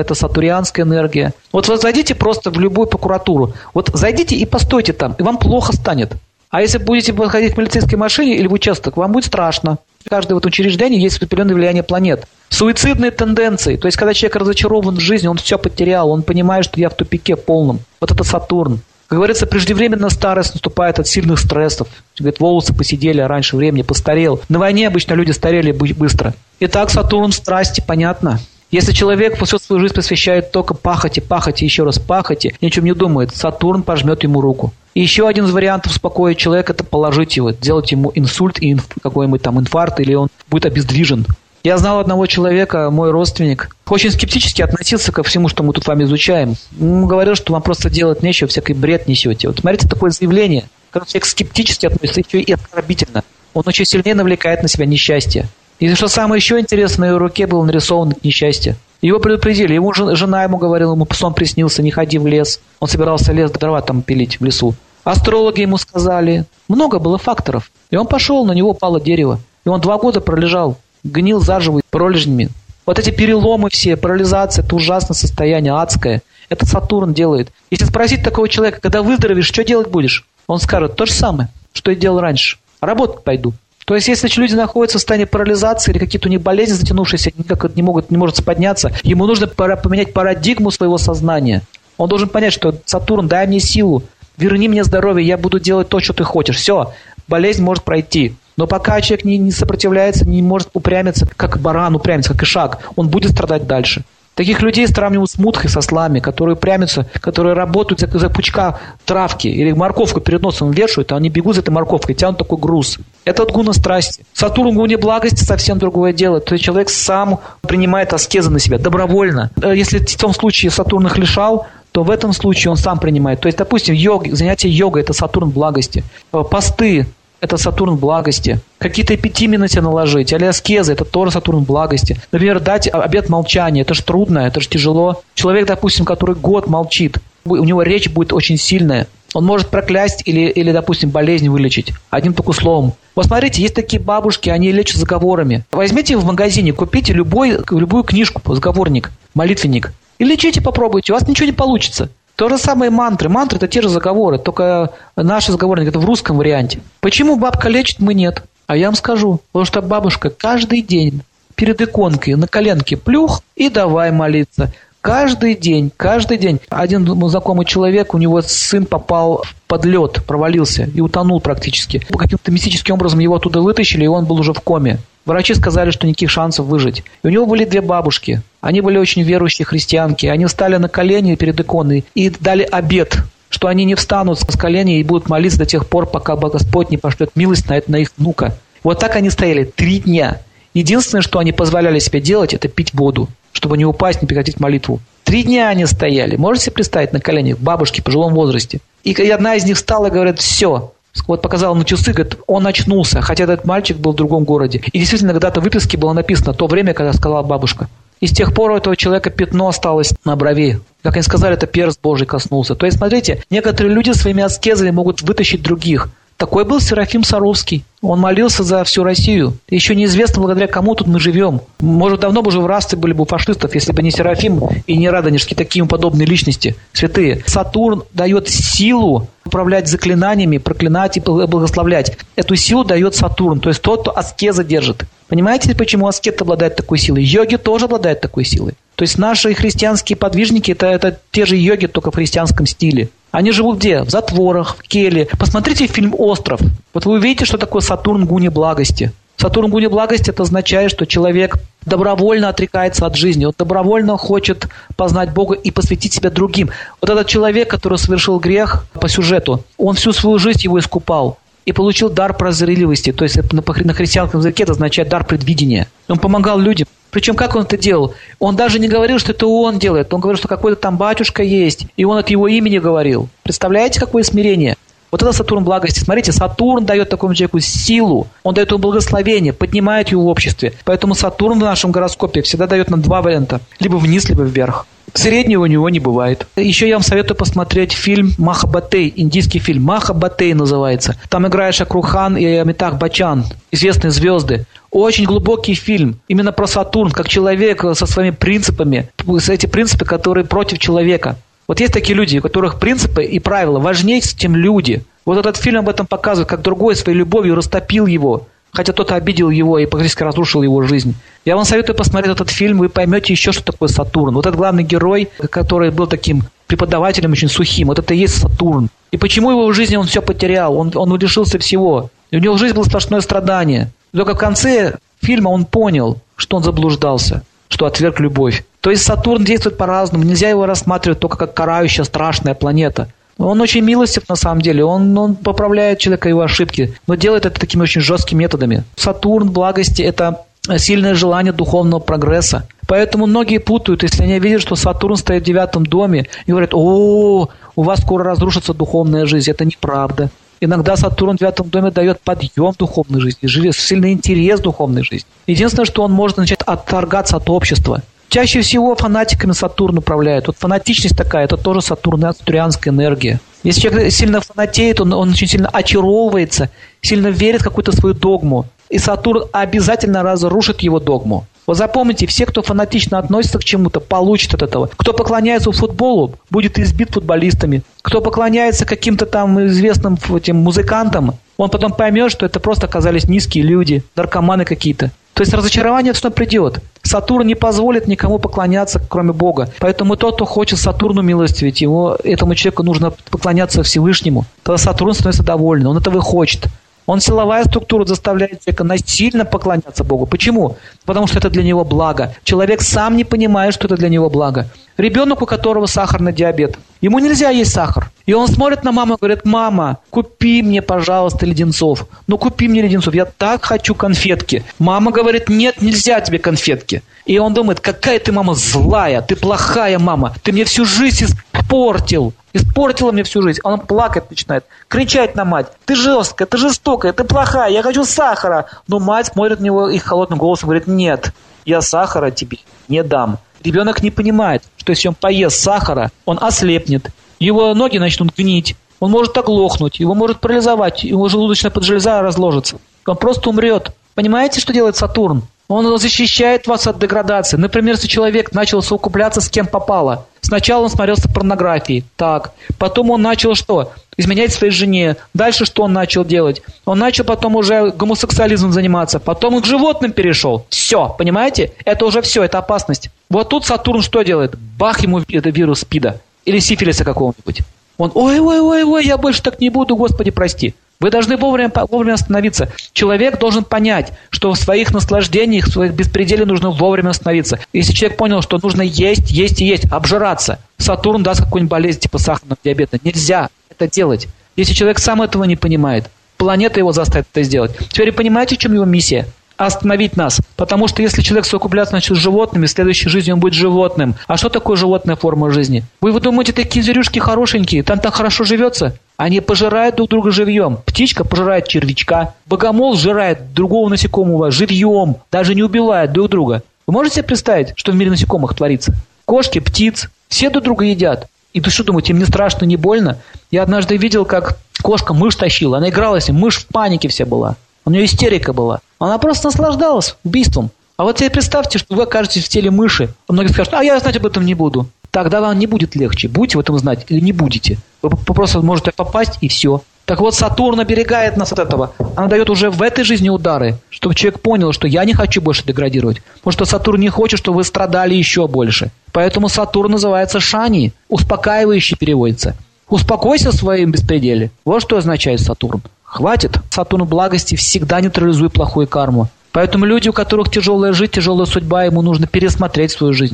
это 0.00 0.14
сатурианская 0.14 0.84
энергия. 0.84 1.32
Вот 1.50 1.68
вы 1.68 1.76
зайдите 1.76 2.14
просто 2.14 2.50
в 2.50 2.60
любую 2.60 2.86
прокуратуру. 2.86 3.52
Вот 3.74 3.90
зайдите 3.92 4.36
и 4.36 4.44
постойте 4.44 4.92
там, 4.92 5.14
и 5.18 5.22
вам 5.22 5.38
плохо 5.38 5.72
станет. 5.72 6.12
А 6.52 6.60
если 6.60 6.76
будете 6.76 7.14
подходить 7.14 7.54
к 7.54 7.56
полицейской 7.56 7.96
машине 7.96 8.36
или 8.36 8.46
в 8.46 8.52
участок, 8.52 8.98
вам 8.98 9.12
будет 9.12 9.24
страшно. 9.24 9.78
В 10.04 10.10
каждом 10.10 10.34
вот 10.34 10.44
учреждении 10.44 11.00
есть 11.00 11.16
определенное 11.16 11.54
влияние 11.54 11.82
планет. 11.82 12.26
Суицидные 12.50 13.10
тенденции. 13.10 13.76
То 13.76 13.88
есть, 13.88 13.96
когда 13.96 14.12
человек 14.12 14.36
разочарован 14.36 14.96
в 14.96 15.00
жизни, 15.00 15.28
он 15.28 15.38
все 15.38 15.56
потерял, 15.56 16.10
он 16.10 16.22
понимает, 16.22 16.66
что 16.66 16.78
я 16.78 16.90
в 16.90 16.94
тупике 16.94 17.36
полном. 17.36 17.80
Вот 18.02 18.10
это 18.10 18.22
Сатурн. 18.22 18.80
Как 19.06 19.16
говорится, 19.16 19.46
преждевременно 19.46 20.10
старость 20.10 20.52
наступает 20.52 20.98
от 20.98 21.08
сильных 21.08 21.38
стрессов. 21.38 21.88
Говорит, 22.18 22.38
волосы 22.38 22.74
посидели 22.74 23.20
а 23.20 23.28
раньше 23.28 23.56
времени, 23.56 23.80
постарел. 23.80 24.42
На 24.50 24.58
войне 24.58 24.88
обычно 24.88 25.14
люди 25.14 25.30
старели 25.30 25.72
быстро. 25.72 26.34
Итак, 26.60 26.90
Сатурн 26.90 27.32
страсти, 27.32 27.82
понятно. 27.86 28.40
Если 28.70 28.92
человек 28.92 29.42
всю 29.42 29.58
свою 29.58 29.80
жизнь 29.80 29.94
посвящает 29.94 30.52
только 30.52 30.74
пахоте, 30.74 31.22
пахоте, 31.22 31.64
еще 31.64 31.84
раз 31.84 31.98
пахоте, 31.98 32.54
ни 32.60 32.66
о 32.66 32.70
чем 32.70 32.84
не 32.84 32.92
думает, 32.92 33.34
Сатурн 33.34 33.82
пожмет 33.82 34.22
ему 34.22 34.42
руку. 34.42 34.74
И 34.94 35.00
еще 35.00 35.26
один 35.26 35.46
из 35.46 35.52
вариантов 35.52 35.92
успокоить 35.92 36.38
человека– 36.38 36.72
это 36.74 36.84
положить 36.84 37.36
его, 37.36 37.52
сделать 37.52 37.90
ему 37.92 38.12
инсульт 38.14 38.60
и 38.60 38.72
инф, 38.72 38.86
какой-нибудь 39.02 39.42
там 39.42 39.58
инфаркт, 39.58 40.00
или 40.00 40.14
он 40.14 40.28
будет 40.48 40.66
обездвижен. 40.66 41.26
Я 41.64 41.78
знал 41.78 42.00
одного 42.00 42.26
человека, 42.26 42.90
мой 42.90 43.10
родственник, 43.12 43.74
очень 43.86 44.10
скептически 44.10 44.62
относился 44.62 45.12
ко 45.12 45.22
всему, 45.22 45.48
что 45.48 45.62
мы 45.62 45.72
тут 45.72 45.84
с 45.84 45.86
вами 45.86 46.04
изучаем. 46.04 46.56
Он 46.80 47.06
говорил, 47.06 47.36
что 47.36 47.52
вам 47.52 47.62
просто 47.62 47.88
делать 47.88 48.22
нечего, 48.22 48.48
всякий 48.48 48.74
бред 48.74 49.06
несете. 49.06 49.48
Вот 49.48 49.60
смотрите, 49.60 49.88
такое 49.88 50.10
заявление, 50.10 50.64
когда 50.90 51.06
человек 51.06 51.26
скептически 51.26 51.86
относится, 51.86 52.20
еще 52.20 52.40
и 52.40 52.52
оскорбительно. 52.52 53.22
Он 53.54 53.62
очень 53.66 53.84
сильнее 53.84 54.14
навлекает 54.14 54.62
на 54.62 54.68
себя 54.68 54.86
несчастье. 54.86 55.46
И 55.78 55.94
что 55.94 56.08
самое 56.08 56.38
еще 56.38 56.58
интересное, 56.58 57.06
на 57.06 57.10
его 57.10 57.18
руке 57.18 57.46
было 57.46 57.64
нарисовано 57.64 58.14
несчастье. 58.22 58.76
Его 59.02 59.18
предупредили, 59.18 59.74
ему 59.74 59.92
жена 59.92 60.44
ему 60.44 60.58
говорила, 60.58 60.92
ему 60.92 61.06
сон 61.10 61.34
приснился, 61.34 61.82
не 61.82 61.90
ходи 61.90 62.18
в 62.18 62.26
лес. 62.26 62.60
Он 62.78 62.86
собирался 62.86 63.32
лес 63.32 63.50
дрова 63.50 63.82
там 63.82 64.02
пилить 64.02 64.38
в 64.38 64.44
лесу. 64.44 64.74
Астрологи 65.02 65.60
ему 65.62 65.76
сказали. 65.76 66.44
Много 66.68 67.00
было 67.00 67.18
факторов. 67.18 67.72
И 67.90 67.96
он 67.96 68.06
пошел, 68.06 68.44
на 68.46 68.52
него 68.52 68.70
упало 68.70 69.00
дерево. 69.00 69.40
И 69.64 69.68
он 69.68 69.80
два 69.80 69.98
года 69.98 70.20
пролежал, 70.20 70.78
гнил 71.02 71.40
заживо 71.40 71.80
пролежнями. 71.90 72.50
Вот 72.86 73.00
эти 73.00 73.10
переломы 73.10 73.70
все, 73.70 73.96
парализация, 73.96 74.64
это 74.64 74.76
ужасное 74.76 75.14
состояние, 75.14 75.74
адское. 75.74 76.22
Это 76.48 76.66
Сатурн 76.66 77.12
делает. 77.12 77.50
Если 77.70 77.84
спросить 77.86 78.22
такого 78.22 78.48
человека, 78.48 78.80
когда 78.80 79.02
выздоровеешь, 79.02 79.46
что 79.46 79.64
делать 79.64 79.88
будешь? 79.88 80.24
Он 80.46 80.60
скажет 80.60 80.94
то 80.94 81.06
же 81.06 81.12
самое, 81.12 81.48
что 81.72 81.90
и 81.90 81.96
делал 81.96 82.20
раньше. 82.20 82.58
Работать 82.80 83.24
пойду. 83.24 83.52
То 83.84 83.94
есть, 83.94 84.08
если 84.08 84.28
люди 84.40 84.54
находятся 84.54 84.98
в 84.98 85.00
состоянии 85.00 85.24
парализации 85.24 85.90
или 85.90 85.98
какие-то 85.98 86.28
у 86.28 86.30
них 86.30 86.40
болезни 86.40 86.74
затянувшиеся, 86.74 87.32
никак 87.36 87.74
не 87.74 87.82
могут, 87.82 88.10
не 88.10 88.16
может 88.16 88.44
подняться, 88.44 88.92
ему 89.02 89.26
нужно 89.26 89.48
пора 89.48 89.76
поменять 89.76 90.12
парадигму 90.12 90.70
своего 90.70 90.98
сознания. 90.98 91.62
Он 91.98 92.08
должен 92.08 92.28
понять, 92.28 92.52
что 92.52 92.74
Сатурн, 92.84 93.28
дай 93.28 93.46
мне 93.46 93.60
силу, 93.60 94.04
верни 94.36 94.68
мне 94.68 94.84
здоровье, 94.84 95.26
я 95.26 95.36
буду 95.36 95.58
делать 95.58 95.88
то, 95.88 96.00
что 96.00 96.12
ты 96.12 96.24
хочешь. 96.24 96.56
Все, 96.56 96.92
болезнь 97.28 97.62
может 97.62 97.84
пройти. 97.84 98.34
Но 98.56 98.66
пока 98.66 99.00
человек 99.00 99.24
не, 99.24 99.38
не 99.38 99.50
сопротивляется, 99.50 100.28
не 100.28 100.42
может 100.42 100.70
упрямиться, 100.74 101.26
как 101.36 101.58
баран 101.58 101.94
упрямится, 101.96 102.32
как 102.32 102.42
и 102.42 102.46
шаг, 102.46 102.80
он 102.96 103.08
будет 103.08 103.32
страдать 103.32 103.66
дальше. 103.66 104.04
Таких 104.34 104.62
людей 104.62 104.88
сравнивают 104.88 105.30
с 105.30 105.38
мутхой, 105.38 105.68
со 105.68 105.82
слами, 105.82 106.18
которые 106.18 106.56
прямятся, 106.56 107.06
которые 107.20 107.54
работают 107.54 108.00
за, 108.00 108.18
за 108.18 108.30
пучка 108.30 108.80
травки 109.04 109.46
или 109.48 109.72
морковку 109.72 110.20
перед 110.20 110.40
носом 110.40 110.70
вешают, 110.70 111.12
а 111.12 111.16
они 111.16 111.28
бегут 111.28 111.56
за 111.56 111.60
этой 111.60 111.70
морковкой, 111.70 112.14
тянут 112.14 112.38
такой 112.38 112.58
груз. 112.58 112.98
Это 113.24 113.42
от 113.42 113.52
гуна 113.52 113.74
страсти. 113.74 114.24
Сатурн 114.32 114.74
гуне 114.74 114.96
благости 114.96 115.44
совсем 115.44 115.78
другое 115.78 116.12
дело. 116.14 116.40
То 116.40 116.54
есть 116.54 116.64
человек 116.64 116.88
сам 116.88 117.40
принимает 117.60 118.14
аскезы 118.14 118.50
на 118.50 118.58
себя 118.58 118.78
добровольно. 118.78 119.50
Э, 119.62 119.74
если 119.76 119.98
в 119.98 120.16
том 120.16 120.32
случае 120.32 120.70
Сатурн 120.70 121.06
их 121.06 121.18
лишал, 121.18 121.66
то 121.92 122.02
в 122.02 122.10
этом 122.10 122.32
случае 122.32 122.70
он 122.70 122.78
сам 122.78 122.98
принимает. 122.98 123.40
То 123.40 123.48
есть, 123.48 123.58
допустим, 123.58 123.94
йог, 123.94 124.26
занятие 124.28 124.70
йогой– 124.70 125.02
это 125.02 125.12
Сатурн 125.12 125.50
благости. 125.50 126.04
Э, 126.32 126.42
посты 126.42 127.06
это 127.42 127.56
Сатурн 127.56 127.96
благости. 127.96 128.60
Какие-то 128.78 129.16
эпитимии 129.16 129.66
себе 129.66 129.82
наложить, 129.82 130.32
или 130.32 130.44
аскезы, 130.44 130.92
это 130.92 131.04
тоже 131.04 131.32
Сатурн 131.32 131.64
благости. 131.64 132.16
Например, 132.30 132.60
дать 132.60 132.88
обед 132.90 133.28
молчания, 133.28 133.82
это 133.82 133.94
же 133.94 134.02
трудно, 134.04 134.38
это 134.38 134.60
же 134.60 134.68
тяжело. 134.68 135.22
Человек, 135.34 135.66
допустим, 135.66 136.04
который 136.04 136.36
год 136.36 136.68
молчит, 136.68 137.18
у 137.44 137.64
него 137.64 137.82
речь 137.82 138.08
будет 138.08 138.32
очень 138.32 138.56
сильная. 138.56 139.08
Он 139.34 139.44
может 139.44 139.68
проклясть 139.68 140.22
или, 140.24 140.42
или, 140.50 140.70
допустим, 140.70 141.10
болезнь 141.10 141.48
вылечить 141.48 141.92
одним 142.10 142.34
только 142.34 142.52
словом. 142.52 142.92
Вот 143.16 143.26
смотрите, 143.26 143.60
есть 143.60 143.74
такие 143.74 144.00
бабушки, 144.00 144.48
они 144.48 144.70
лечат 144.70 144.98
заговорами. 144.98 145.64
Возьмите 145.72 146.16
в 146.16 146.24
магазине, 146.24 146.72
купите 146.72 147.12
любой, 147.12 147.58
любую 147.70 148.04
книжку, 148.04 148.40
заговорник, 148.54 149.10
молитвенник, 149.34 149.92
и 150.18 150.24
лечите, 150.24 150.60
попробуйте, 150.60 151.12
у 151.12 151.16
вас 151.16 151.26
ничего 151.26 151.46
не 151.46 151.52
получится. 151.52 152.08
То 152.36 152.48
же 152.48 152.58
самое 152.58 152.90
мантры. 152.90 153.28
Мантры– 153.28 153.56
это 153.58 153.68
те 153.68 153.82
же 153.82 153.88
заговоры, 153.88 154.38
только 154.38 154.90
наши 155.16 155.52
заговорники– 155.52 155.88
это 155.90 155.98
в 155.98 156.04
русском 156.04 156.38
варианте. 156.38 156.80
Почему 157.00 157.36
бабка 157.36 157.68
лечит, 157.68 158.00
мы 158.00 158.14
нет? 158.14 158.42
А 158.66 158.76
я 158.76 158.86
вам 158.86 158.94
скажу, 158.94 159.40
потому 159.52 159.66
что 159.66 159.82
бабушка 159.82 160.30
каждый 160.30 160.82
день 160.82 161.22
перед 161.54 161.80
иконкой 161.80 162.34
на 162.36 162.48
коленке 162.48 162.96
плюх 162.96 163.42
и 163.54 163.68
давай 163.68 164.10
молиться. 164.12 164.72
Каждый 165.02 165.56
день, 165.56 165.90
каждый 165.96 166.38
день. 166.38 166.60
Один 166.68 167.04
знакомый 167.28 167.66
человек, 167.66 168.14
у 168.14 168.18
него 168.18 168.40
сын 168.40 168.86
попал 168.86 169.44
под 169.66 169.84
лед, 169.84 170.22
провалился 170.24 170.88
и 170.94 171.00
утонул 171.00 171.40
практически. 171.40 172.06
Каким-то 172.16 172.52
мистическим 172.52 172.94
образом 172.94 173.18
его 173.18 173.34
оттуда 173.34 173.60
вытащили, 173.60 174.04
и 174.04 174.06
он 174.06 174.26
был 174.26 174.38
уже 174.38 174.52
в 174.52 174.60
коме. 174.60 174.98
Врачи 175.26 175.54
сказали, 175.54 175.90
что 175.90 176.06
никаких 176.06 176.30
шансов 176.30 176.66
выжить. 176.66 177.02
И 177.24 177.26
у 177.26 177.30
него 177.30 177.46
были 177.46 177.64
две 177.64 177.80
бабушки. 177.80 178.42
Они 178.60 178.80
были 178.80 178.96
очень 178.96 179.22
верующие 179.22 179.66
христианки. 179.66 180.26
Они 180.26 180.46
встали 180.46 180.76
на 180.76 180.88
колени 180.88 181.34
перед 181.34 181.58
иконой 181.58 182.04
и 182.14 182.30
дали 182.30 182.62
обед, 182.62 183.18
что 183.50 183.66
они 183.66 183.84
не 183.84 183.96
встанут 183.96 184.38
с 184.38 184.56
колени 184.56 185.00
и 185.00 185.04
будут 185.04 185.28
молиться 185.28 185.58
до 185.58 185.66
тех 185.66 185.88
пор, 185.88 186.06
пока 186.06 186.36
Господь 186.36 186.90
не 186.90 186.96
пошлет 186.96 187.30
милость 187.34 187.68
на, 187.68 187.76
это, 187.76 187.90
на 187.90 187.96
их 187.96 188.12
внука. 188.16 188.54
Вот 188.84 189.00
так 189.00 189.16
они 189.16 189.30
стояли 189.30 189.64
три 189.64 189.98
дня. 189.98 190.40
Единственное, 190.74 191.22
что 191.22 191.40
они 191.40 191.50
позволяли 191.50 191.98
себе 191.98 192.20
делать, 192.20 192.54
это 192.54 192.68
пить 192.68 192.94
воду, 192.94 193.28
чтобы 193.52 193.78
не 193.78 193.84
упасть, 193.84 194.22
не 194.22 194.26
прекратить 194.26 194.60
молитву. 194.60 195.00
Три 195.24 195.44
дня 195.44 195.68
они 195.68 195.86
стояли. 195.86 196.36
Можете 196.36 196.66
себе 196.66 196.74
представить 196.74 197.12
на 197.12 197.20
коленях 197.20 197.58
бабушки 197.58 198.00
в 198.00 198.04
пожилом 198.04 198.34
возрасте? 198.34 198.80
И 199.04 199.12
одна 199.30 199.54
из 199.56 199.64
них 199.64 199.76
встала 199.76 200.06
и 200.06 200.10
говорит, 200.10 200.38
все, 200.38 200.92
вот 201.26 201.42
показал 201.42 201.74
на 201.74 201.84
часы, 201.84 202.12
говорит, 202.12 202.36
он 202.46 202.66
очнулся, 202.66 203.20
хотя 203.20 203.44
этот 203.44 203.64
мальчик 203.64 203.96
был 203.96 204.12
в 204.12 204.16
другом 204.16 204.44
городе. 204.44 204.82
И 204.92 204.98
действительно, 204.98 205.32
когда-то 205.32 205.60
в 205.60 205.64
выписке 205.64 205.98
было 205.98 206.12
написано 206.12 206.54
то 206.54 206.66
время, 206.66 206.94
когда 206.94 207.12
сказала 207.12 207.42
бабушка. 207.42 207.88
И 208.20 208.26
с 208.26 208.30
тех 208.30 208.54
пор 208.54 208.70
у 208.70 208.76
этого 208.76 208.96
человека 208.96 209.30
пятно 209.30 209.68
осталось 209.68 210.14
на 210.24 210.36
брови. 210.36 210.80
Как 211.02 211.14
они 211.14 211.22
сказали, 211.22 211.54
это 211.54 211.66
перст 211.66 212.00
Божий 212.00 212.26
коснулся. 212.26 212.76
То 212.76 212.86
есть, 212.86 212.98
смотрите, 212.98 213.42
некоторые 213.50 213.92
люди 213.94 214.12
своими 214.12 214.44
аскезами 214.44 214.90
могут 214.90 215.22
вытащить 215.22 215.62
других. 215.62 216.08
Такой 216.42 216.64
был 216.64 216.80
Серафим 216.80 217.22
Саровский. 217.22 217.84
Он 218.00 218.18
молился 218.18 218.64
за 218.64 218.82
всю 218.82 219.04
Россию. 219.04 219.58
Еще 219.68 219.94
неизвестно, 219.94 220.42
благодаря 220.42 220.66
кому 220.66 220.96
тут 220.96 221.06
мы 221.06 221.20
живем. 221.20 221.60
Может, 221.78 222.18
давно 222.18 222.42
бы 222.42 222.48
уже 222.48 222.58
в 222.58 222.66
расты 222.66 222.96
были 222.96 223.12
бы 223.12 223.24
фашистов, 223.26 223.76
если 223.76 223.92
бы 223.92 224.02
не 224.02 224.10
Серафим 224.10 224.60
и 224.88 224.96
не 224.96 225.08
Радонежский, 225.08 225.54
такие 225.54 225.84
подобные 225.86 226.26
личности, 226.26 226.74
святые. 226.94 227.44
Сатурн 227.46 228.02
дает 228.12 228.48
силу 228.48 229.28
управлять 229.44 229.86
заклинаниями, 229.86 230.58
проклинать 230.58 231.16
и 231.16 231.20
благословлять. 231.20 232.18
Эту 232.34 232.56
силу 232.56 232.82
дает 232.82 233.14
Сатурн, 233.14 233.60
то 233.60 233.68
есть 233.68 233.80
тот, 233.80 234.00
кто 234.00 234.18
аскеза 234.18 234.64
держит. 234.64 235.04
Понимаете, 235.28 235.76
почему 235.76 236.08
аскет 236.08 236.42
обладает 236.42 236.74
такой 236.74 236.98
силой? 236.98 237.22
Йоги 237.22 237.54
тоже 237.54 237.84
обладают 237.84 238.20
такой 238.20 238.44
силой. 238.44 238.74
То 238.94 239.02
есть 239.02 239.18
наши 239.18 239.54
христианские 239.54 240.16
подвижники 240.16 240.72
это, 240.72 240.86
это 240.86 241.18
те 241.30 241.46
же 241.46 241.56
йоги, 241.56 241.86
только 241.86 242.10
в 242.10 242.14
христианском 242.14 242.66
стиле. 242.66 243.08
Они 243.30 243.50
живут 243.50 243.78
где? 243.78 244.02
В 244.02 244.10
затворах, 244.10 244.76
в 244.76 244.82
келе. 244.82 245.26
Посмотрите 245.38 245.86
фильм 245.86 246.14
«Остров». 246.16 246.60
Вот 246.92 247.06
вы 247.06 247.14
увидите, 247.14 247.46
что 247.46 247.56
такое 247.56 247.80
Сатурн 247.80 248.26
Гуни 248.26 248.48
благости. 248.48 249.12
Сатурн 249.38 249.70
Гуни 249.70 249.86
благости 249.86 250.30
это 250.30 250.42
означает, 250.42 250.90
что 250.90 251.06
человек 251.06 251.56
добровольно 251.84 252.48
отрекается 252.48 253.06
от 253.06 253.16
жизни, 253.16 253.44
он 253.44 253.54
добровольно 253.58 254.16
хочет 254.16 254.68
познать 254.96 255.32
Бога 255.32 255.54
и 255.54 255.70
посвятить 255.70 256.12
себя 256.12 256.30
другим. 256.30 256.70
Вот 257.00 257.10
этот 257.10 257.26
человек, 257.26 257.68
который 257.68 257.98
совершил 257.98 258.38
грех 258.38 258.84
по 258.92 259.08
сюжету, 259.08 259.64
он 259.78 259.96
всю 259.96 260.12
свою 260.12 260.38
жизнь 260.38 260.60
его 260.62 260.78
искупал. 260.78 261.38
И 261.64 261.72
получил 261.72 262.10
дар 262.10 262.34
прозорливости. 262.34 263.12
То 263.12 263.24
есть 263.24 263.36
на, 263.52 263.62
на 263.62 263.94
христианском 263.94 264.40
языке 264.40 264.64
это 264.64 264.72
означает 264.72 265.08
дар 265.08 265.24
предвидения. 265.24 265.88
Он 266.08 266.18
помогал 266.18 266.58
людям. 266.58 266.86
Причем 267.10 267.34
как 267.34 267.54
он 267.54 267.62
это 267.62 267.76
делал? 267.76 268.14
Он 268.38 268.56
даже 268.56 268.78
не 268.78 268.88
говорил, 268.88 269.18
что 269.18 269.32
это 269.32 269.46
он 269.46 269.78
делает. 269.78 270.12
Он 270.14 270.20
говорил, 270.20 270.38
что 270.38 270.48
какой-то 270.48 270.80
там 270.80 270.96
батюшка 270.96 271.42
есть, 271.42 271.86
и 271.96 272.04
он 272.04 272.16
от 272.16 272.30
его 272.30 272.48
имени 272.48 272.78
говорил. 272.78 273.28
Представляете, 273.42 274.00
какое 274.00 274.22
смирение? 274.22 274.76
Вот 275.10 275.20
это 275.20 275.30
Сатурн 275.32 275.62
благости. 275.62 276.00
Смотрите, 276.00 276.32
Сатурн 276.32 276.86
дает 276.86 277.10
такому 277.10 277.34
человеку 277.34 277.60
силу, 277.60 278.28
он 278.42 278.54
дает 278.54 278.70
ему 278.70 278.78
благословение, 278.78 279.52
поднимает 279.52 280.08
его 280.08 280.22
в 280.22 280.28
обществе. 280.28 280.72
Поэтому 280.84 281.14
Сатурн 281.14 281.58
в 281.58 281.62
нашем 281.62 281.92
гороскопе 281.92 282.40
всегда 282.40 282.66
дает 282.66 282.88
нам 282.90 283.02
два 283.02 283.20
варианта. 283.20 283.60
Либо 283.78 283.96
вниз, 283.96 284.30
либо 284.30 284.42
вверх. 284.42 284.86
Среднего 285.14 285.62
у 285.62 285.66
него 285.66 285.88
не 285.88 286.00
бывает. 286.00 286.46
Еще 286.56 286.88
я 286.88 286.94
вам 286.94 287.02
советую 287.02 287.36
посмотреть 287.36 287.92
фильм 287.92 288.32
«Махабатей», 288.38 289.12
индийский 289.14 289.58
фильм. 289.58 289.82
«Махабатей» 289.82 290.54
называется. 290.54 291.16
Там 291.28 291.46
играет 291.46 291.74
Шакрухан 291.74 292.36
и 292.36 292.44
Амитах 292.46 292.96
Бачан, 292.96 293.44
известные 293.70 294.10
звезды. 294.10 294.64
Очень 294.90 295.24
глубокий 295.24 295.74
фильм. 295.74 296.18
Именно 296.28 296.52
про 296.52 296.66
Сатурн, 296.66 297.10
как 297.10 297.28
человек 297.28 297.84
со 297.94 298.06
своими 298.06 298.34
принципами. 298.34 299.10
Эти 299.48 299.66
принципы, 299.66 300.04
которые 300.04 300.44
против 300.46 300.78
человека. 300.78 301.36
Вот 301.68 301.80
есть 301.80 301.92
такие 301.92 302.14
люди, 302.14 302.38
у 302.38 302.42
которых 302.42 302.78
принципы 302.78 303.22
и 303.22 303.38
правила 303.38 303.78
важнее, 303.78 304.20
чем 304.20 304.56
люди. 304.56 305.04
Вот 305.24 305.38
этот 305.38 305.56
фильм 305.56 305.78
об 305.78 305.88
этом 305.88 306.06
показывает, 306.06 306.48
как 306.48 306.62
другой 306.62 306.96
своей 306.96 307.16
любовью 307.18 307.54
растопил 307.54 308.06
его, 308.06 308.48
хотя 308.72 308.92
тот 308.92 309.12
обидел 309.12 309.50
его 309.50 309.78
и 309.78 309.86
практически 309.86 310.22
разрушил 310.22 310.62
его 310.62 310.82
жизнь. 310.82 311.14
Я 311.44 311.56
вам 311.56 311.64
советую 311.64 311.96
посмотреть 311.96 312.34
этот 312.34 312.50
фильм, 312.50 312.78
вы 312.78 312.88
поймете 312.88 313.32
еще, 313.32 313.52
что 313.52 313.64
такое 313.64 313.88
Сатурн. 313.88 314.34
Вот 314.34 314.46
этот 314.46 314.58
главный 314.58 314.82
герой, 314.82 315.28
который 315.50 315.90
был 315.90 316.06
таким 316.06 316.44
преподавателем 316.66 317.32
очень 317.32 317.48
сухим, 317.48 317.88
вот 317.88 317.98
это 317.98 318.14
и 318.14 318.18
есть 318.18 318.40
Сатурн. 318.40 318.88
И 319.10 319.18
почему 319.18 319.50
его 319.50 319.66
в 319.66 319.74
жизни 319.74 319.96
он 319.96 320.06
все 320.06 320.22
потерял, 320.22 320.76
он, 320.76 320.90
он 320.94 321.16
лишился 321.16 321.58
всего. 321.58 322.10
И 322.30 322.36
у 322.36 322.40
него 322.40 322.54
в 322.54 322.58
жизни 322.58 322.74
было 322.74 322.84
сплошное 322.84 323.20
страдание. 323.20 323.90
Только 324.14 324.34
в 324.34 324.38
конце 324.38 324.96
фильма 325.20 325.50
он 325.50 325.66
понял, 325.66 326.18
что 326.36 326.56
он 326.56 326.62
заблуждался, 326.62 327.42
что 327.68 327.86
отверг 327.86 328.20
любовь. 328.20 328.64
То 328.80 328.90
есть 328.90 329.04
Сатурн 329.04 329.44
действует 329.44 329.76
по-разному, 329.76 330.24
нельзя 330.24 330.48
его 330.48 330.64
рассматривать 330.64 331.20
только 331.20 331.36
как 331.36 331.54
карающая 331.54 332.04
страшная 332.04 332.54
планета. 332.54 333.08
Он 333.38 333.60
очень 333.60 333.82
милостив 333.82 334.28
на 334.28 334.36
самом 334.36 334.60
деле, 334.60 334.84
он, 334.84 335.16
он 335.16 335.34
поправляет 335.34 335.98
человека 335.98 336.28
его 336.28 336.42
ошибки, 336.42 336.94
но 337.06 337.14
делает 337.14 337.46
это 337.46 337.58
такими 337.58 337.82
очень 337.82 338.00
жесткими 338.00 338.40
методами. 338.40 338.84
Сатурн 338.96 339.50
благости– 339.50 340.02
это 340.02 340.44
сильное 340.78 341.14
желание 341.14 341.52
духовного 341.52 342.00
прогресса. 342.00 342.66
Поэтому 342.86 343.26
многие 343.26 343.58
путают, 343.58 344.02
если 344.02 344.22
они 344.22 344.38
видят, 344.38 344.60
что 344.60 344.76
Сатурн 344.76 345.16
стоит 345.16 345.42
в 345.42 345.46
девятом 345.46 345.86
доме, 345.86 346.26
и 346.46 346.50
говорят, 346.50 346.74
о, 346.74 347.48
у 347.74 347.82
вас 347.82 348.00
скоро 348.00 348.24
разрушится 348.24 348.74
духовная 348.74 349.26
жизнь. 349.26 349.50
Это 349.50 349.64
неправда. 349.64 350.30
Иногда 350.60 350.96
Сатурн 350.96 351.36
в 351.36 351.40
девятом 351.40 351.68
доме 351.68 351.90
дает 351.90 352.20
подъем 352.20 352.72
духовной 352.78 353.20
жизни, 353.20 353.72
сильный 353.72 354.12
интерес 354.12 354.60
духовной 354.60 355.02
жизни. 355.02 355.28
Единственное, 355.48 355.86
что 355.86 356.04
он 356.04 356.12
может 356.12 356.36
начать 356.36 356.62
отторгаться 356.62 357.36
от 357.36 357.50
общества. 357.50 358.02
Чаще 358.32 358.62
всего 358.62 358.96
фанатиками 358.96 359.52
Сатурн 359.52 359.98
управляет. 359.98 360.46
Вот 360.46 360.56
фанатичность 360.56 361.14
такая, 361.14 361.44
это 361.44 361.58
тоже 361.58 361.82
Сатурн, 361.82 362.32
сатурнианская 362.32 362.90
энергия. 362.90 363.40
Если 363.62 363.82
человек 363.82 364.10
сильно 364.10 364.40
фанатеет, 364.40 365.02
он, 365.02 365.12
он 365.12 365.32
очень 365.32 365.46
сильно 365.46 365.68
очаровывается, 365.68 366.70
сильно 367.02 367.26
верит 367.26 367.60
в 367.60 367.64
какую-то 367.64 367.92
свою 367.92 368.14
догму. 368.14 368.64
И 368.88 368.96
Сатурн 368.96 369.44
обязательно 369.52 370.22
разрушит 370.22 370.80
его 370.80 370.98
догму. 370.98 371.44
Вот 371.66 371.76
запомните, 371.76 372.26
все, 372.26 372.46
кто 372.46 372.62
фанатично 372.62 373.18
относится 373.18 373.58
к 373.58 373.64
чему-то, 373.64 374.00
получат 374.00 374.54
от 374.54 374.62
этого. 374.62 374.88
Кто 374.96 375.12
поклоняется 375.12 375.70
футболу, 375.70 376.36
будет 376.48 376.78
избит 376.78 377.10
футболистами. 377.10 377.82
Кто 378.00 378.22
поклоняется 378.22 378.86
каким-то 378.86 379.26
там 379.26 379.62
известным 379.66 380.16
этим 380.34 380.56
музыкантам, 380.56 381.34
он 381.58 381.68
потом 381.68 381.92
поймет, 381.92 382.32
что 382.32 382.46
это 382.46 382.60
просто 382.60 382.86
оказались 382.86 383.28
низкие 383.28 383.62
люди, 383.62 384.02
наркоманы 384.16 384.64
какие-то. 384.64 385.10
То 385.34 385.42
есть 385.42 385.54
разочарование 385.54 386.12
что 386.14 386.30
придет. 386.30 386.80
Сатурн 387.02 387.46
не 387.46 387.54
позволит 387.54 388.06
никому 388.06 388.38
поклоняться, 388.38 389.00
кроме 389.08 389.32
Бога. 389.32 389.70
Поэтому 389.78 390.16
тот, 390.16 390.36
кто 390.36 390.44
хочет 390.44 390.78
Сатурну 390.78 391.22
милостивить, 391.22 391.80
его, 391.80 392.16
этому 392.22 392.54
человеку 392.54 392.82
нужно 392.82 393.12
поклоняться 393.30 393.82
Всевышнему. 393.82 394.44
Тогда 394.62 394.78
Сатурн 394.78 395.14
становится 395.14 395.42
доволен, 395.42 395.86
он 395.86 395.98
этого 395.98 396.20
хочет. 396.20 396.68
Он 397.06 397.20
силовая 397.20 397.64
структура 397.64 398.04
заставляет 398.04 398.60
человека 398.62 398.84
насильно 398.84 399.44
поклоняться 399.44 400.04
Богу. 400.04 400.26
Почему? 400.26 400.76
Потому 401.04 401.26
что 401.26 401.38
это 401.38 401.50
для 401.50 401.64
него 401.64 401.84
благо. 401.84 402.34
Человек 402.44 402.80
сам 402.80 403.16
не 403.16 403.24
понимает, 403.24 403.74
что 403.74 403.86
это 403.86 403.96
для 403.96 404.08
него 404.08 404.30
благо. 404.30 404.68
Ребенок, 404.96 405.42
у 405.42 405.46
которого 405.46 405.86
сахарный 405.86 406.32
диабет, 406.32 406.78
ему 407.00 407.18
нельзя 407.18 407.50
есть 407.50 407.72
сахар. 407.72 408.10
И 408.26 408.32
он 408.32 408.48
смотрит 408.48 408.84
на 408.84 408.92
маму 408.92 409.14
и 409.14 409.16
говорит, 409.18 409.44
мама, 409.44 409.98
купи 410.10 410.62
мне, 410.62 410.82
пожалуйста, 410.82 411.46
леденцов. 411.46 412.06
Ну, 412.26 412.38
купи 412.38 412.68
мне 412.68 412.82
леденцов, 412.82 413.14
я 413.14 413.24
так 413.24 413.64
хочу 413.64 413.94
конфетки. 413.94 414.64
Мама 414.78 415.10
говорит, 415.10 415.48
нет, 415.48 415.80
нельзя 415.82 416.20
тебе 416.20 416.38
конфетки. 416.38 417.02
И 417.24 417.38
он 417.38 417.54
думает, 417.54 417.80
какая 417.80 418.18
ты 418.18 418.32
мама 418.32 418.54
злая, 418.54 419.22
ты 419.22 419.36
плохая 419.36 419.98
мама, 419.98 420.34
ты 420.42 420.52
мне 420.52 420.64
всю 420.64 420.84
жизнь 420.84 421.26
испортил. 421.72 422.34
Испортила 422.52 423.12
мне 423.12 423.22
всю 423.22 423.40
жизнь. 423.40 423.60
Он 423.64 423.80
плакать 423.80 424.30
начинает, 424.30 424.64
кричать 424.88 425.34
на 425.34 425.44
мать. 425.44 425.68
Ты 425.86 425.94
жесткая, 425.96 426.46
ты 426.46 426.58
жестокая, 426.58 427.12
ты 427.12 427.24
плохая, 427.24 427.70
я 427.70 427.82
хочу 427.82 428.04
сахара. 428.04 428.66
Но 428.88 428.98
мать 428.98 429.28
смотрит 429.28 429.60
на 429.60 429.64
него 429.64 429.88
и 429.88 429.98
холодным 429.98 430.38
голосом 430.38 430.68
говорит, 430.68 430.86
нет, 430.86 431.32
я 431.64 431.80
сахара 431.80 432.30
тебе 432.30 432.58
не 432.88 433.02
дам. 433.02 433.38
Ребенок 433.64 434.02
не 434.02 434.10
понимает, 434.10 434.64
что 434.76 434.90
если 434.90 435.08
он 435.08 435.14
поест 435.14 435.60
сахара, 435.60 436.10
он 436.26 436.38
ослепнет, 436.40 437.06
его 437.42 437.74
ноги 437.74 437.98
начнут 437.98 438.34
гнить, 438.36 438.76
он 439.00 439.10
может 439.10 439.36
оглохнуть, 439.36 439.98
его 439.98 440.14
может 440.14 440.40
парализовать, 440.40 441.02
его 441.02 441.28
желудочная 441.28 441.72
поджелеза 441.72 442.22
разложится. 442.22 442.78
Он 443.04 443.16
просто 443.16 443.50
умрет. 443.50 443.90
Понимаете, 444.14 444.60
что 444.60 444.72
делает 444.72 444.96
Сатурн? 444.96 445.42
Он 445.68 445.98
защищает 445.98 446.66
вас 446.66 446.86
от 446.86 446.98
деградации. 446.98 447.56
Например, 447.56 447.94
если 447.94 448.06
человек 448.06 448.52
начал 448.52 448.82
совокупляться 448.82 449.40
с 449.40 449.48
кем 449.48 449.66
попало. 449.66 450.26
Сначала 450.42 450.84
он 450.84 450.90
смотрелся 450.90 451.28
порнографией. 451.28 452.04
Так. 452.16 452.52
Потом 452.78 453.10
он 453.10 453.22
начал 453.22 453.54
что? 453.54 453.92
Изменять 454.16 454.52
своей 454.52 454.72
жене. 454.72 455.16
Дальше 455.32 455.64
что 455.64 455.84
он 455.84 455.92
начал 455.92 456.24
делать? 456.24 456.62
Он 456.84 456.98
начал 456.98 457.24
потом 457.24 457.56
уже 457.56 457.90
гомосексуализмом 457.90 458.72
заниматься. 458.72 459.18
Потом 459.18 459.54
он 459.54 459.62
к 459.62 459.66
животным 459.66 460.12
перешел. 460.12 460.66
Все. 460.68 461.08
Понимаете? 461.16 461.72
Это 461.84 462.04
уже 462.04 462.20
все. 462.20 462.42
Это 462.42 462.58
опасность. 462.58 463.08
Вот 463.30 463.48
тут 463.48 463.64
Сатурн 463.64 464.02
что 464.02 464.22
делает? 464.22 464.56
Бах 464.78 465.00
ему 465.00 465.20
это 465.20 465.48
вирус 465.48 465.80
СПИДа. 465.80 466.20
Или 466.44 466.58
сифилиса 466.58 467.04
какого-нибудь. 467.04 467.60
Он, 467.98 468.10
ой-ой-ой-ой, 468.14 469.04
я 469.04 469.16
больше 469.16 469.42
так 469.42 469.60
не 469.60 469.70
буду, 469.70 469.96
Господи, 469.96 470.30
прости. 470.30 470.74
Вы 470.98 471.10
должны 471.10 471.36
вовремя, 471.36 471.70
вовремя 471.90 472.14
остановиться. 472.14 472.72
Человек 472.92 473.38
должен 473.38 473.64
понять, 473.64 474.12
что 474.30 474.52
в 474.52 474.56
своих 474.56 474.92
наслаждениях, 474.92 475.66
в 475.66 475.72
своих 475.72 475.94
беспределе 475.94 476.44
нужно 476.44 476.70
вовремя 476.70 477.10
остановиться. 477.10 477.58
Если 477.72 477.92
человек 477.92 478.16
понял, 478.16 478.40
что 478.40 478.58
нужно 478.62 478.82
есть, 478.82 479.30
есть 479.30 479.60
и 479.60 479.64
есть, 479.64 479.90
обжираться, 479.90 480.60
Сатурн 480.78 481.24
даст 481.24 481.40
какую-нибудь 481.40 481.70
болезнь 481.70 481.98
типа 481.98 482.18
сахарного 482.18 482.56
диабета. 482.62 482.98
Нельзя 483.02 483.48
это 483.68 483.90
делать. 483.90 484.28
Если 484.54 484.74
человек 484.74 485.00
сам 485.00 485.22
этого 485.22 485.42
не 485.42 485.56
понимает, 485.56 486.08
планета 486.36 486.78
его 486.78 486.92
заставит 486.92 487.26
это 487.32 487.42
сделать. 487.42 487.76
Теперь 487.90 488.12
понимаете, 488.12 488.54
в 488.54 488.58
чем 488.58 488.72
его 488.72 488.84
миссия? 488.84 489.26
Остановить 489.66 490.16
нас. 490.16 490.40
Потому 490.56 490.88
что 490.88 491.02
если 491.02 491.22
человек 491.22 491.46
совокупляется 491.46 491.92
значит, 491.92 492.16
с 492.16 492.20
животными, 492.20 492.66
в 492.66 492.70
следующей 492.70 493.08
жизни 493.08 493.32
он 493.32 493.40
будет 493.40 493.54
животным. 493.54 494.14
А 494.26 494.36
что 494.36 494.48
такое 494.48 494.76
животная 494.76 495.16
форма 495.16 495.50
жизни? 495.50 495.84
Вы, 496.00 496.12
вы 496.12 496.20
думаете, 496.20 496.52
такие 496.52 496.82
зверюшки 496.82 497.18
хорошенькие, 497.18 497.82
там 497.82 497.98
так 497.98 498.14
хорошо 498.14 498.44
живется? 498.44 498.96
Они 499.16 499.40
пожирают 499.40 499.96
друг 499.96 500.08
друга 500.08 500.30
живьем. 500.30 500.78
Птичка 500.84 501.24
пожирает 501.24 501.68
червячка. 501.68 502.34
Богомол 502.46 502.96
жирает 502.96 503.52
другого 503.54 503.88
насекомого 503.88 504.50
живьем, 504.50 505.16
даже 505.30 505.54
не 505.54 505.62
убивает 505.62 506.12
друг 506.12 506.30
друга. 506.30 506.62
Вы 506.86 506.94
можете 506.94 507.16
себе 507.16 507.24
представить, 507.24 507.72
что 507.76 507.92
в 507.92 507.94
мире 507.94 508.10
насекомых 508.10 508.54
творится? 508.54 508.94
Кошки, 509.24 509.60
птиц, 509.60 510.08
все 510.28 510.50
друг 510.50 510.64
друга 510.64 510.84
едят. 510.84 511.28
И 511.52 511.60
ты 511.60 511.70
что 511.70 511.84
думаете, 511.84 512.12
им 512.12 512.18
не 512.18 512.24
страшно, 512.24 512.64
не 512.64 512.76
больно? 512.76 513.18
Я 513.50 513.62
однажды 513.62 513.96
видел, 513.96 514.24
как 514.24 514.58
кошка 514.82 515.14
мышь 515.14 515.36
тащила. 515.36 515.78
Она 515.78 515.90
играла 515.90 516.20
с 516.20 516.28
ним, 516.28 516.38
мышь 516.38 516.58
в 516.58 516.66
панике 516.66 517.08
вся 517.08 517.26
была. 517.26 517.56
У 517.84 517.90
нее 517.90 518.04
истерика 518.04 518.52
была. 518.52 518.80
Она 519.02 519.18
просто 519.18 519.48
наслаждалась 519.48 520.14
убийством. 520.22 520.70
А 520.96 521.02
вот 521.02 521.16
теперь 521.16 521.32
представьте, 521.32 521.78
что 521.78 521.96
вы 521.96 522.04
окажетесь 522.04 522.44
в 522.44 522.48
теле 522.48 522.70
мыши. 522.70 523.12
А 523.26 523.32
многие 523.32 523.48
скажут, 523.48 523.74
а 523.74 523.82
я 523.82 523.98
знать 523.98 524.16
об 524.16 524.26
этом 524.26 524.46
не 524.46 524.54
буду. 524.54 524.86
Тогда 525.10 525.40
вам 525.40 525.58
не 525.58 525.66
будет 525.66 525.96
легче. 525.96 526.28
Будете 526.28 526.56
в 526.56 526.60
этом 526.60 526.78
знать 526.78 527.06
или 527.08 527.18
не 527.18 527.32
будете. 527.32 527.78
Вы 528.00 528.10
просто 528.10 528.60
можете 528.62 528.92
попасть 528.92 529.38
и 529.40 529.48
все. 529.48 529.82
Так 530.04 530.20
вот, 530.20 530.36
Сатурн 530.36 530.78
оберегает 530.78 531.36
нас 531.36 531.50
от 531.52 531.58
этого. 531.58 531.92
Она 532.14 532.28
дает 532.28 532.48
уже 532.48 532.70
в 532.70 532.80
этой 532.80 533.02
жизни 533.02 533.28
удары, 533.28 533.76
чтобы 533.90 534.14
человек 534.14 534.40
понял, 534.40 534.72
что 534.72 534.86
я 534.86 535.04
не 535.04 535.14
хочу 535.14 535.40
больше 535.40 535.64
деградировать. 535.64 536.22
Потому 536.36 536.52
что 536.52 536.64
Сатурн 536.64 537.00
не 537.00 537.08
хочет, 537.08 537.40
чтобы 537.40 537.56
вы 537.56 537.64
страдали 537.64 538.14
еще 538.14 538.46
больше. 538.46 538.92
Поэтому 539.10 539.48
Сатурн 539.48 539.90
называется 539.90 540.38
Шани, 540.38 540.92
успокаивающий 541.08 541.96
переводится. 541.96 542.54
Успокойся 542.88 543.50
в 543.50 543.56
своем 543.56 543.90
беспределе. 543.90 544.52
Вот 544.64 544.82
что 544.82 544.96
означает 544.96 545.40
Сатурн. 545.40 545.82
Хватит. 546.12 546.58
Сатурн 546.68 547.06
благости 547.06 547.54
всегда 547.54 548.02
нейтрализует 548.02 548.52
плохую 548.52 548.86
карму. 548.86 549.28
Поэтому 549.50 549.86
люди, 549.86 550.10
у 550.10 550.12
которых 550.12 550.50
тяжелая 550.50 550.92
жизнь, 550.92 551.12
тяжелая 551.12 551.46
судьба, 551.46 551.84
ему 551.84 552.02
нужно 552.02 552.26
пересмотреть 552.26 552.90
свою 552.90 553.14
жизнь. 553.14 553.30